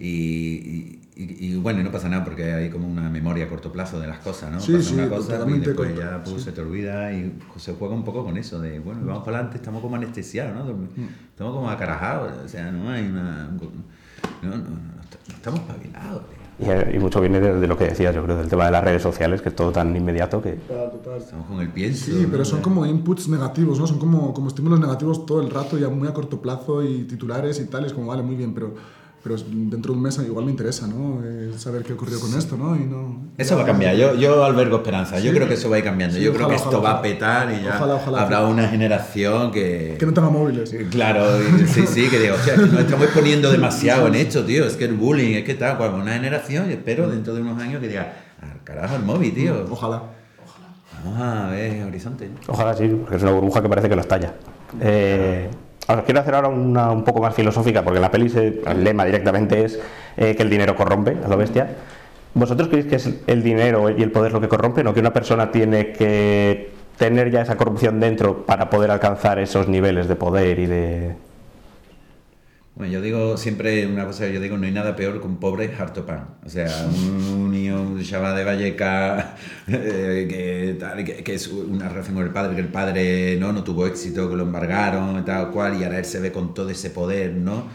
Y, 0.03 0.07
y- 0.07 0.99
y- 1.15 1.45
y 1.51 1.55
bueno, 1.57 1.81
y 1.81 1.83
no 1.83 1.91
pasa 1.91 2.09
nada 2.09 2.23
porque 2.23 2.51
hay 2.51 2.69
como 2.71 2.87
una 2.87 3.07
memoria 3.09 3.45
a 3.45 3.47
corto 3.49 3.71
plazo 3.71 3.99
de 3.99 4.07
las 4.07 4.17
cosas, 4.19 4.51
¿no? 4.51 4.59
Sí, 4.59 4.73
pasa 4.73 4.89
sí, 4.89 4.93
una 4.95 5.09
cosa 5.09 5.45
y 5.47 5.59
después 5.59 5.75
corto, 5.89 6.01
ya 6.01 6.23
pues, 6.23 6.37
sí. 6.37 6.41
se 6.45 6.51
te 6.53 6.61
olvida 6.61 7.13
y 7.13 7.37
se 7.57 7.73
juega 7.73 7.93
un 7.93 8.03
poco 8.03 8.23
con 8.25 8.35
eso 8.37 8.59
de, 8.59 8.79
bueno, 8.79 9.01
vamos 9.05 9.23
para 9.23 9.37
adelante, 9.37 9.57
estamos 9.57 9.81
como 9.81 9.95
anestesiados, 9.97 10.55
¿no? 10.55 10.73
Mm. 10.73 11.07
Estamos 11.29 11.53
como 11.53 11.69
acarajados, 11.69 12.33
o 12.43 12.47
sea, 12.47 12.71
no 12.71 12.89
hay 12.89 13.05
una... 13.05 13.51
No, 14.41 14.49
no, 14.49 14.57
no, 14.57 14.63
no 14.63 15.01
estamos 15.35 15.59
pabilados. 15.61 16.23
tío. 16.57 16.91
Y, 16.91 16.95
y 16.95 16.99
mucho 16.99 17.21
viene 17.21 17.39
de, 17.39 17.59
de 17.59 17.67
lo 17.67 17.77
que 17.77 17.85
decías, 17.85 18.13
yo 18.15 18.23
creo, 18.23 18.37
del 18.37 18.47
tema 18.47 18.65
de 18.65 18.71
las 18.71 18.83
redes 18.83 19.01
sociales, 19.03 19.41
que 19.41 19.49
es 19.49 19.55
todo 19.55 19.71
tan 19.71 19.95
inmediato 19.95 20.41
que... 20.41 20.57
Estamos 21.17 21.47
con 21.47 21.59
el 21.59 21.69
pienso. 21.69 22.05
Sí, 22.05 22.25
pero 22.25 22.39
¿no? 22.39 22.45
son 22.45 22.61
como 22.61 22.85
inputs 22.85 23.27
negativos, 23.29 23.79
¿no? 23.79 23.85
Son 23.87 23.99
como, 23.99 24.33
como 24.33 24.47
estímulos 24.47 24.79
negativos 24.79 25.25
todo 25.27 25.41
el 25.41 25.49
rato, 25.51 25.77
ya 25.77 25.89
muy 25.89 26.07
a 26.07 26.13
corto 26.13 26.41
plazo 26.41 26.83
y 26.83 27.03
titulares 27.03 27.59
y 27.59 27.65
tal, 27.65 27.85
es 27.85 27.93
como, 27.93 28.07
vale, 28.07 28.23
muy 28.23 28.35
bien, 28.35 28.53
pero, 28.53 28.73
pero 29.23 29.35
dentro 29.37 29.91
de 29.93 29.97
un 29.97 30.03
mes 30.03 30.17
igual 30.19 30.45
me 30.45 30.51
interesa, 30.51 30.87
¿no? 30.87 31.21
Eh, 31.23 31.51
saber 31.57 31.83
qué 31.83 31.93
ocurrió 31.93 32.19
con 32.19 32.33
esto, 32.37 32.57
¿no? 32.57 32.75
Y 32.75 32.79
no 32.79 33.21
Eso 33.37 33.55
va 33.55 33.63
a 33.63 33.65
cambiar, 33.65 33.95
yo, 33.95 34.15
yo 34.15 34.43
albergo 34.43 34.77
esperanza, 34.77 35.19
yo 35.19 35.31
creo 35.33 35.47
que 35.47 35.53
eso 35.53 35.69
va 35.69 35.75
a 35.75 35.79
ir 35.79 35.85
cambiando, 35.85 36.17
Sí, 36.17 36.23
yo 36.23 36.31
creo 36.33 36.47
ojalá, 36.47 36.57
que 36.57 36.63
esto 36.63 36.77
ojalá, 36.79 36.93
va 36.93 36.99
a 36.99 37.01
petar 37.01 37.51
y 37.53 37.63
ya 37.63 37.75
Ojalá, 37.75 37.95
ojalá, 37.95 38.21
habrá 38.21 38.45
una 38.47 38.67
generación 38.67 39.51
que... 39.51 39.95
Que 39.99 40.05
no 40.05 40.13
tenga 40.13 40.29
móviles. 40.29 40.75
Claro, 40.89 41.25
y- 41.39 41.67
sí, 41.67 41.85
sí, 41.87 42.09
que 42.09 42.19
digo, 42.19 42.35
hostia, 42.35 42.55
que 42.55 42.61
nos 42.61 42.79
estamos 42.79 43.03
exponiendo 43.05 43.51
demasiado 43.51 44.07
en 44.07 44.15
esto, 44.15 44.43
tío, 44.43 44.65
es 44.65 44.75
que 44.75 44.85
el 44.85 44.93
bullying, 44.95 45.35
es 45.35 45.43
que 45.43 45.53
tal, 45.55 45.77
cual, 45.77 45.93
una 45.93 46.13
generación, 46.13 46.69
y 46.69 46.73
espero 46.73 47.09
dentro 47.09 47.33
de 47.35 47.41
unos 47.41 47.61
años 47.61 47.79
que 47.81 47.87
diga, 47.87 48.13
al 48.41 48.63
carajo 48.63 48.95
el 48.95 49.03
móvil, 49.03 49.33
tío. 49.33 49.65
Ojalá. 49.69 50.01
Vamos 51.03 51.19
a 51.21 51.47
ver 51.49 51.83
horizonte. 51.83 52.29
Ojalá 52.47 52.75
sí, 52.75 52.87
porque 52.87 53.15
es 53.15 53.21
una 53.23 53.31
burbuja 53.31 53.61
que 53.61 53.69
parece 53.69 53.89
que 53.89 53.95
lo 53.95 54.01
estalla. 54.01 54.33
Eh, 54.79 55.49
os 55.87 56.03
quiero 56.03 56.19
hacer 56.19 56.35
ahora 56.35 56.47
una 56.47 56.91
un 56.91 57.03
poco 57.03 57.21
más 57.21 57.35
filosófica, 57.35 57.83
porque 57.83 57.99
la 57.99 58.11
peli 58.11 58.31
el 58.65 58.83
lema 58.83 59.05
directamente 59.05 59.65
es 59.65 59.79
eh, 60.17 60.35
que 60.35 60.43
el 60.43 60.49
dinero 60.49 60.75
corrompe, 60.75 61.17
a 61.23 61.27
lo 61.27 61.37
bestia. 61.37 61.75
¿Vosotros 62.33 62.69
creéis 62.69 62.87
que 62.87 62.95
es 62.95 63.09
el 63.27 63.43
dinero 63.43 63.89
y 63.89 64.01
el 64.01 64.11
poder 64.11 64.31
lo 64.31 64.39
que 64.39 64.47
corrompen 64.47 64.87
o 64.87 64.93
que 64.93 65.01
una 65.01 65.11
persona 65.11 65.51
tiene 65.51 65.91
que 65.91 66.71
tener 66.97 67.31
ya 67.31 67.41
esa 67.41 67.57
corrupción 67.57 67.99
dentro 67.99 68.45
para 68.45 68.69
poder 68.69 68.91
alcanzar 68.91 69.39
esos 69.39 69.67
niveles 69.67 70.07
de 70.07 70.15
poder 70.15 70.59
y 70.59 70.65
de... 70.67 71.15
Bueno, 72.73 72.93
yo 72.93 73.01
digo 73.01 73.35
siempre 73.37 73.85
una 73.85 74.05
cosa, 74.05 74.27
yo 74.27 74.39
digo, 74.39 74.57
no 74.57 74.65
hay 74.65 74.71
nada 74.71 74.95
peor 74.95 75.19
que 75.19 75.27
un 75.27 75.37
pobre 75.39 75.75
harto 75.77 76.05
pan. 76.05 76.35
O 76.45 76.49
sea, 76.49 76.87
un 76.87 77.51
niño, 77.51 77.81
un 77.81 78.01
chaval 78.01 78.35
de 78.35 78.43
Valleca, 78.45 79.35
eh, 79.67 80.25
que, 80.29 80.77
tal, 80.79 81.03
que, 81.03 81.23
que 81.23 81.33
es 81.33 81.47
una 81.49 81.89
relación 81.89 82.15
con 82.15 82.25
el 82.25 82.31
padre, 82.31 82.55
que 82.55 82.61
el 82.61 82.69
padre 82.69 83.37
no, 83.37 83.51
no 83.51 83.63
tuvo 83.63 83.85
éxito, 83.85 84.29
que 84.29 84.37
lo 84.37 84.43
embargaron 84.43 85.19
y 85.19 85.23
tal 85.23 85.51
cual, 85.51 85.79
y 85.79 85.83
ahora 85.83 85.99
él 85.99 86.05
se 86.05 86.19
ve 86.21 86.31
con 86.31 86.53
todo 86.53 86.69
ese 86.69 86.89
poder, 86.91 87.33
¿no? 87.33 87.67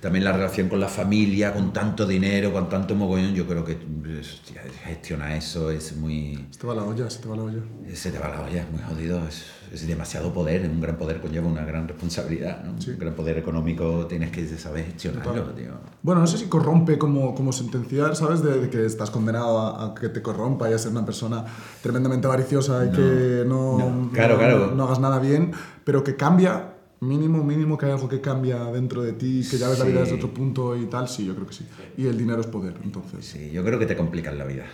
También 0.00 0.24
la 0.24 0.30
relación 0.30 0.68
con 0.68 0.78
la 0.78 0.88
familia, 0.88 1.52
con 1.52 1.72
tanto 1.72 2.06
dinero, 2.06 2.52
con 2.52 2.68
tanto 2.68 2.94
mogollón, 2.94 3.34
yo 3.34 3.48
creo 3.48 3.64
que 3.64 3.76
hostia, 4.20 4.62
gestionar 4.84 5.32
eso 5.32 5.72
es 5.72 5.96
muy... 5.96 6.46
Se 6.52 6.60
te 6.60 6.66
va 6.68 6.76
la 6.76 6.84
olla, 6.84 7.10
se 7.10 7.18
te 7.20 7.28
va 7.28 7.36
la 7.36 7.42
olla. 7.42 7.62
Se 7.92 8.12
te 8.12 8.18
va 8.18 8.28
la 8.28 8.42
olla, 8.42 8.62
es 8.62 8.70
muy 8.70 8.80
jodido, 8.80 9.26
es, 9.26 9.46
es 9.72 9.86
demasiado 9.86 10.32
poder, 10.32 10.68
un 10.68 10.80
gran 10.80 10.96
poder 10.96 11.20
conlleva 11.20 11.46
una 11.46 11.64
gran 11.64 11.86
responsabilidad, 11.88 12.64
¿no? 12.64 12.72
Un 12.72 12.98
gran 12.98 13.14
poder 13.14 13.38
económico 13.38 14.06
tienes 14.06 14.30
que 14.30 14.46
saber 14.56 14.86
gestionarlo, 14.86 15.50
tío. 15.52 15.72
Bueno, 16.02 16.20
no 16.22 16.26
sé 16.26 16.38
si 16.38 16.46
corrompe 16.46 16.96
como, 16.98 17.34
como 17.34 17.52
sentenciar, 17.52 18.16
¿sabes? 18.16 18.42
De, 18.42 18.60
de 18.60 18.70
que 18.70 18.84
estás 18.86 19.10
condenado 19.10 19.58
a, 19.60 19.86
a 19.86 19.94
que 19.94 20.08
te 20.08 20.22
corrompa 20.22 20.70
y 20.70 20.72
a 20.72 20.78
ser 20.78 20.92
una 20.92 21.04
persona 21.04 21.44
tremendamente 21.82 22.26
avariciosa 22.26 22.84
y 22.84 22.88
No, 22.88 22.92
que 22.96 23.44
no, 23.46 23.78
no, 23.78 24.10
claro, 24.12 24.38
claro. 24.38 24.72
no 24.74 24.84
hagas 24.84 25.00
nada 25.00 25.18
bien, 25.18 25.52
pero 25.84 26.02
que 26.02 26.16
cambia, 26.16 26.74
mínimo, 27.00 27.44
mínimo 27.44 27.76
que 27.78 27.86
hay 27.86 27.92
algo 27.92 28.08
que 28.08 28.20
cambia 28.20 28.64
dentro 28.72 29.02
de 29.02 29.12
ti, 29.12 29.46
que 29.50 29.58
ya 29.58 29.68
ves 29.68 29.78
la 29.78 29.84
vida 29.84 29.98
Sí. 29.98 30.02
desde 30.12 30.16
otro 30.16 30.32
punto 30.34 30.76
y 30.76 30.86
tal, 30.86 31.08
sí, 31.08 31.26
yo 31.26 31.34
creo 31.34 31.46
que 31.46 31.54
sí. 31.54 31.66
Y 31.96 32.06
el 32.06 32.16
dinero 32.16 32.40
es 32.40 32.46
poder, 32.46 32.74
entonces. 32.82 33.24
Sí, 33.26 33.50
yo 33.52 33.62
creo 33.64 33.78
que 33.78 33.86
te 33.86 33.96
complican 33.96 34.38
la 34.38 34.44
vida. 34.44 34.64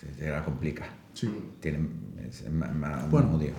Sí, 0.00 0.06
te 0.18 0.30
la 0.30 0.44
complica. 0.44 0.84
Sí. 1.14 1.28
Tienen, 1.60 1.88
es 2.28 2.50
más, 2.52 2.74
más- 2.74 3.10
Bueno. 3.10 3.30
jodido. 3.32 3.54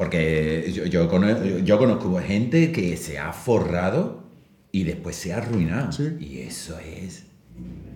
Porque 0.00 0.72
yo, 0.74 0.86
yo, 0.86 1.08
conozco, 1.10 1.44
yo 1.58 1.76
conozco 1.76 2.18
gente 2.26 2.72
que 2.72 2.96
se 2.96 3.18
ha 3.18 3.34
forrado 3.34 4.22
y 4.72 4.84
después 4.84 5.14
se 5.14 5.34
ha 5.34 5.36
arruinado. 5.36 5.90
Y 6.18 6.38
eso 6.38 6.78
es. 6.78 7.24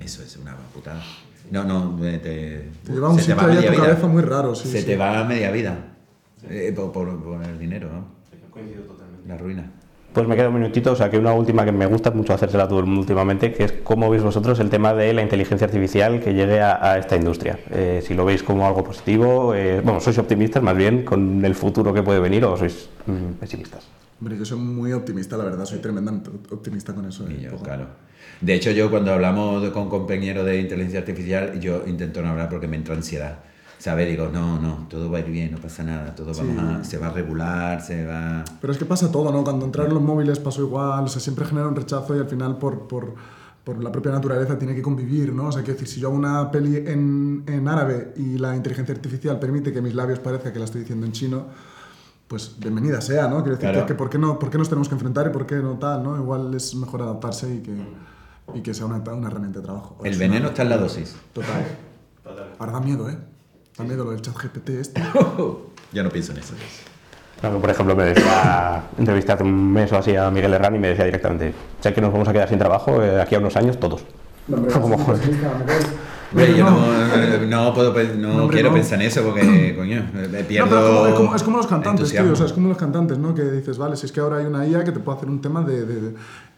Eso 0.00 0.22
es 0.22 0.36
una 0.36 0.54
putada. 0.74 1.02
No, 1.50 1.64
no, 1.64 1.98
te, 1.98 2.18
te, 2.18 2.68
lleva 2.92 3.08
a 3.08 3.10
un 3.10 3.18
sitio 3.18 3.36
va 3.36 3.46
ahí 3.46 3.56
a 3.56 3.62
tu 3.68 3.70
vida. 3.72 3.82
cabeza 3.86 4.06
muy 4.06 4.20
raro, 4.22 4.54
sí, 4.54 4.68
Se 4.68 4.80
sí. 4.80 4.86
te 4.86 4.96
va 4.98 5.18
a 5.20 5.24
media 5.24 5.50
vida. 5.50 5.78
Eh, 6.50 6.74
por, 6.76 6.92
por- 6.92 7.22
por 7.24 7.42
el 7.42 7.58
dinero, 7.58 7.90
¿no? 7.90 8.04
Coincido 8.50 8.82
totalmente. 8.82 9.26
La 9.26 9.38
ruina. 9.38 9.72
Pues 10.14 10.28
me 10.28 10.36
queda 10.36 10.48
un 10.48 10.54
minutito, 10.54 10.92
o 10.92 10.96
sea 10.96 11.10
que 11.10 11.18
una 11.18 11.32
última 11.32 11.64
que 11.64 11.72
me 11.72 11.86
gusta 11.86 12.12
mucho 12.12 12.34
hacérsela 12.34 12.64
a 12.64 12.68
todo 12.68 12.78
el 12.78 12.86
mundo 12.86 13.00
últimamente, 13.00 13.52
que 13.52 13.64
es 13.64 13.72
cómo 13.82 14.08
veis 14.08 14.22
vosotros 14.22 14.60
el 14.60 14.70
tema 14.70 14.94
de 14.94 15.12
la 15.12 15.22
inteligencia 15.22 15.64
artificial 15.66 16.20
que 16.20 16.32
llegue 16.34 16.60
a, 16.60 16.92
a 16.92 16.98
esta 16.98 17.16
industria. 17.16 17.58
Eh, 17.72 18.00
si 18.06 18.14
lo 18.14 18.24
veis 18.24 18.44
como 18.44 18.64
algo 18.64 18.84
positivo, 18.84 19.56
eh, 19.56 19.80
bueno, 19.82 19.98
¿sois 20.00 20.16
optimistas 20.18 20.62
más 20.62 20.76
bien 20.76 21.04
con 21.04 21.44
el 21.44 21.56
futuro 21.56 21.92
que 21.92 22.04
puede 22.04 22.20
venir 22.20 22.44
o 22.44 22.56
sois 22.56 22.88
mm, 23.06 23.40
pesimistas? 23.40 23.88
Hombre, 24.20 24.38
yo 24.38 24.44
soy 24.44 24.58
muy 24.58 24.92
optimista, 24.92 25.36
la 25.36 25.44
verdad, 25.44 25.64
soy 25.64 25.80
tremendamente 25.80 26.30
optimista 26.52 26.94
con 26.94 27.06
eso. 27.06 27.26
eh, 27.28 27.36
Y 27.36 27.42
yo, 27.42 27.50
poco. 27.50 27.64
claro. 27.64 27.86
De 28.40 28.54
hecho, 28.54 28.70
yo 28.70 28.90
cuando 28.90 29.12
hablamos 29.12 29.68
con 29.70 29.88
compañeros 29.88 30.46
de 30.46 30.60
inteligencia 30.60 31.00
artificial, 31.00 31.58
yo 31.58 31.82
intento 31.88 32.22
no 32.22 32.28
hablar 32.28 32.48
porque 32.48 32.68
me 32.68 32.76
entra 32.76 32.94
ansiedad. 32.94 33.38
¿Sabes? 33.84 34.08
Digo, 34.08 34.30
no, 34.32 34.58
no, 34.58 34.86
todo 34.88 35.10
va 35.10 35.18
a 35.18 35.20
ir 35.20 35.26
bien, 35.30 35.52
no 35.52 35.58
pasa 35.58 35.82
nada, 35.82 36.14
todo 36.14 36.32
Sí. 36.32 36.40
vamos 36.42 36.80
a, 36.80 36.84
se 36.84 36.96
va 36.96 37.08
a 37.08 37.10
regular, 37.10 37.82
se 37.82 38.06
va... 38.06 38.42
Pero 38.58 38.72
es 38.72 38.78
que 38.78 38.86
pasa 38.86 39.12
todo, 39.12 39.30
¿no? 39.30 39.44
Cuando 39.44 39.66
entraron 39.66 39.92
los 39.92 40.02
móviles 40.02 40.38
pasó 40.38 40.62
igual, 40.62 41.04
o 41.04 41.08
sea, 41.08 41.20
siempre 41.20 41.44
genera 41.44 41.68
un 41.68 41.76
rechazo 41.76 42.16
y 42.16 42.18
al 42.18 42.26
final 42.26 42.56
por, 42.56 42.88
por, 42.88 43.14
por 43.62 43.84
la 43.84 43.92
propia 43.92 44.10
naturaleza 44.10 44.58
tiene 44.58 44.74
que 44.74 44.80
convivir, 44.80 45.34
¿no? 45.34 45.48
O 45.48 45.52
sea, 45.52 45.60
quiero 45.62 45.78
decir, 45.78 45.88
si 45.96 46.00
yo 46.00 46.08
hago 46.08 46.16
una 46.16 46.50
peli 46.50 46.76
en, 46.78 47.42
en 47.46 47.68
árabe 47.68 48.14
y 48.16 48.38
la 48.38 48.56
inteligencia 48.56 48.94
artificial 48.94 49.38
permite 49.38 49.70
que 49.70 49.82
mis 49.82 49.94
labios 49.94 50.18
parezca 50.18 50.50
que 50.50 50.58
la 50.60 50.64
estoy 50.64 50.80
diciendo 50.80 51.04
en 51.04 51.12
chino, 51.12 51.44
pues 52.26 52.56
bienvenida 52.58 53.02
sea, 53.02 53.28
¿no? 53.28 53.42
Quiero 53.42 53.56
decir 53.58 53.68
Claro. 53.70 53.86
que, 53.86 53.92
que 53.92 53.98
¿por, 53.98 54.08
qué 54.08 54.16
no, 54.16 54.38
¿por 54.38 54.48
qué 54.48 54.56
nos 54.56 54.70
tenemos 54.70 54.88
que 54.88 54.94
enfrentar 54.94 55.26
y 55.26 55.30
por 55.30 55.44
qué 55.44 55.56
no 55.56 55.74
tal, 55.78 56.02
¿no? 56.02 56.16
Igual 56.16 56.54
es 56.54 56.74
mejor 56.74 57.02
adaptarse 57.02 57.54
y 57.56 57.58
que, 57.58 57.76
y 58.54 58.62
que 58.62 58.72
sea 58.72 58.86
una, 58.86 58.96
una 59.12 59.28
herramienta 59.28 59.58
de 59.58 59.64
trabajo. 59.66 59.98
El 60.04 60.12
Es 60.12 60.18
veneno 60.18 60.40
una- 60.40 60.48
está 60.48 60.62
en 60.62 60.70
la 60.70 60.78
dosis. 60.78 61.14
Total. 61.34 61.62
Ahora 62.58 62.72
da 62.72 62.80
miedo, 62.80 63.10
¿eh? 63.10 63.18
Da 63.76 63.84
miedo 63.84 64.04
lo 64.04 64.10
del 64.12 64.20
chat 64.22 64.34
GPT 64.36 64.68
este. 64.70 65.02
Ya 65.92 66.02
no 66.02 66.08
pienso 66.10 66.32
en 66.32 66.38
eso. 66.38 66.54
Claro, 67.40 67.60
por 67.60 67.70
ejemplo, 67.70 67.94
me 67.94 68.04
decía, 68.04 68.82
entrevisté 68.98 69.32
hace 69.32 69.44
un 69.44 69.72
mes 69.72 69.92
o 69.92 69.98
así 69.98 70.16
a 70.16 70.28
Miguel 70.30 70.54
Herrán 70.54 70.74
y 70.74 70.78
me 70.80 70.88
decía 70.88 71.04
directamente, 71.04 71.54
sé 71.80 71.92
que 71.92 72.00
nos 72.00 72.10
vamos 72.12 72.26
a 72.26 72.32
quedar 72.32 72.48
sin 72.48 72.58
trabajo 72.58 73.00
eh, 73.02 73.20
aquí 73.20 73.34
a 73.36 73.38
unos 73.38 73.54
años 73.56 73.78
todos. 73.78 74.04
Como, 74.72 74.98
joder. 74.98 75.20
Hombre, 76.32 76.56
yo 76.56 76.64
no, 76.68 77.14
eh, 77.14 77.46
no 77.48 77.72
puedo, 77.74 77.94
pe- 77.94 78.16
no, 78.16 78.28
No, 78.28 78.42
hombre, 78.42 78.56
quiero 78.56 78.70
no. 78.70 78.74
pensar 78.74 79.00
en 79.00 79.06
eso 79.06 79.22
porque, 79.22 79.74
coño, 79.78 80.04
me 80.12 80.26
No, 80.42 80.48
pierdo 80.48 80.68
pero 80.68 80.80
es 80.80 80.84
como, 80.88 81.06
es 81.06 81.14
como- 81.14 81.36
es 81.36 81.42
como 81.44 81.56
los 81.58 81.66
cantantes, 81.68 82.10
tío. 82.10 82.32
O 82.32 82.36
sea, 82.36 82.46
es 82.46 82.52
como 82.52 82.68
los 82.70 82.76
cantantes, 82.78 83.18
¿no? 83.18 83.34
Que 83.36 83.42
dices, 83.44 83.78
vale, 83.78 83.94
si 83.96 84.06
es 84.06 84.12
que 84.12 84.18
ahora 84.20 84.38
hay 84.38 84.46
una 84.46 84.66
IA 84.66 84.82
que 84.82 84.90
te 84.90 84.98
puede 84.98 85.18
hacer 85.18 85.28
un 85.28 85.40
tema 85.40 85.62
de, 85.62 85.84
de- 85.86 86.00
de- 86.00 86.10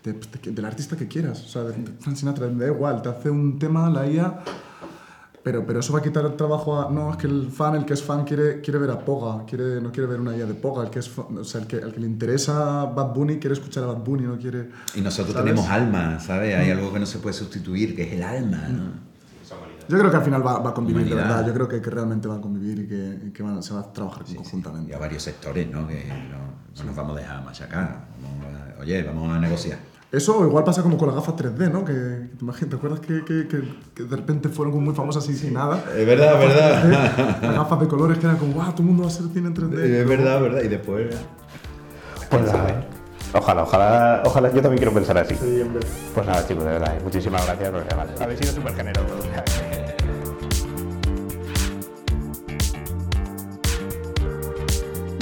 de- 0.04 0.12
de- 0.12 0.50
del 0.52 0.64
artista 0.64 0.96
que 0.96 1.06
quieras. 1.08 1.44
O 1.44 1.48
sea, 1.48 1.62
de 1.64 1.72
de 1.72 1.92
Frank 2.00 2.16
Sinatra, 2.16 2.46
me 2.46 2.64
da 2.64 2.70
igual, 2.70 3.02
te 3.02 3.10
hace 3.10 3.28
un 3.28 3.58
tema 3.58 3.90
la 3.90 4.06
IA. 4.06 4.40
Pero, 5.46 5.64
pero 5.64 5.78
eso 5.78 5.92
va 5.92 6.00
a 6.00 6.02
quitar 6.02 6.24
el 6.26 6.34
trabajo 6.34 6.76
a... 6.80 6.90
No, 6.90 7.08
es 7.12 7.18
que 7.18 7.28
el 7.28 7.52
fan, 7.52 7.76
el 7.76 7.84
que 7.84 7.94
es 7.94 8.02
fan, 8.02 8.24
quiere, 8.24 8.60
quiere 8.60 8.80
ver 8.80 8.90
a 8.90 8.98
Poga, 8.98 9.44
quiere, 9.46 9.80
no 9.80 9.92
quiere 9.92 10.08
ver 10.08 10.18
una 10.20 10.36
IA 10.36 10.44
de 10.44 10.54
Poga. 10.54 10.82
El 10.82 10.90
que, 10.90 10.98
es, 10.98 11.08
fa- 11.08 11.22
o 11.22 11.44
sea, 11.44 11.60
el 11.60 11.68
que, 11.68 11.76
el 11.76 11.92
que 11.94 12.00
le 12.00 12.06
interesa 12.08 12.86
Bad 12.86 13.14
Bunny 13.14 13.38
quiere 13.38 13.54
escuchar 13.54 13.84
a 13.84 13.86
Bad 13.86 13.98
Bunny, 13.98 14.24
no 14.24 14.36
quiere... 14.38 14.70
Y 14.96 15.00
nosotros 15.02 15.34
¿sabes? 15.36 15.44
tenemos 15.52 15.70
alma, 15.70 16.18
¿sabes? 16.18 16.52
Hay 16.56 16.68
algo 16.72 16.92
que 16.92 16.98
no 16.98 17.06
se 17.06 17.20
puede 17.20 17.32
sustituir, 17.34 17.94
que 17.94 18.02
es 18.08 18.12
el 18.14 18.24
alma, 18.24 18.66
¿no? 18.70 19.06
Yo 19.88 19.98
creo 20.00 20.10
que 20.10 20.16
al 20.16 20.24
final 20.24 20.44
va, 20.44 20.58
va 20.58 20.70
a 20.70 20.74
convivir, 20.74 21.04
de 21.04 21.12
Humanidad. 21.14 21.28
verdad. 21.36 21.46
Yo 21.46 21.54
creo 21.54 21.68
que, 21.68 21.80
que 21.80 21.90
realmente 21.90 22.26
va 22.26 22.38
a 22.38 22.40
convivir 22.40 22.80
y 22.80 22.88
que, 22.88 23.28
y 23.28 23.30
que 23.30 23.42
van- 23.44 23.62
se 23.62 23.72
va 23.72 23.82
a 23.82 23.92
trabajar 23.92 24.24
conjuntamente. 24.34 24.90
Y 24.90 24.94
a 24.94 24.98
varios 24.98 25.22
sectores, 25.22 25.70
¿no? 25.70 25.86
Que 25.86 26.06
no, 26.08 26.38
no 26.76 26.84
nos 26.86 26.96
vamos 26.96 27.16
a 27.16 27.20
dejar 27.20 27.44
machacar. 27.44 28.08
Vamos 28.20 28.46
a- 28.52 28.80
oye, 28.80 29.00
vamos 29.04 29.30
a 29.30 29.38
negociar. 29.38 29.78
Eso 30.12 30.44
igual 30.46 30.64
pasa 30.64 30.82
como 30.82 30.96
con 30.96 31.08
las 31.08 31.16
gafas 31.16 31.34
3D, 31.34 31.70
¿no? 31.70 31.84
Que, 31.84 31.92
que 31.92 32.36
te 32.36 32.44
imaginas, 32.44 32.70
¿te 32.70 32.76
acuerdas 32.76 33.00
que, 33.00 33.24
que, 33.24 33.48
que, 33.48 33.62
que 33.94 34.02
de 34.04 34.16
repente 34.16 34.48
fueron 34.48 34.82
muy 34.82 34.94
famosas 34.94 35.28
y 35.28 35.34
sin 35.34 35.54
nada? 35.54 35.84
Es 35.96 36.06
verdad, 36.06 36.34
gafas 36.34 36.48
verdad. 36.48 36.82
3D, 36.82 37.42
las 37.42 37.54
gafas 37.54 37.80
de 37.80 37.88
colores 37.88 38.18
que 38.18 38.26
eran 38.26 38.38
como, 38.38 38.54
wow, 38.54 38.70
todo 38.70 38.82
el 38.82 38.84
mundo 38.84 39.02
va 39.02 39.08
a 39.08 39.12
ser 39.12 39.26
cine 39.32 39.48
en 39.48 39.54
3D. 39.54 39.78
Es 39.78 40.08
verdad, 40.08 40.40
verdad. 40.40 40.62
Y 40.62 40.68
después. 40.68 41.16
Pues 42.30 42.42
nada, 42.42 42.68
¿eh? 42.70 42.96
Ojalá, 43.32 43.64
ojalá, 43.64 44.22
ojalá, 44.24 44.52
yo 44.52 44.62
también 44.62 44.78
quiero 44.78 44.92
pensar 44.92 45.18
así. 45.18 45.34
Pues 46.14 46.26
nada, 46.26 46.46
chicos, 46.46 46.64
de 46.64 46.70
verdad, 46.70 46.96
¿eh? 46.96 47.00
muchísimas 47.02 47.44
gracias 47.44 47.72
además 47.74 48.20
habéis 48.20 48.40
sido 48.40 48.52
súper 48.52 48.74
generosos. 48.74 49.26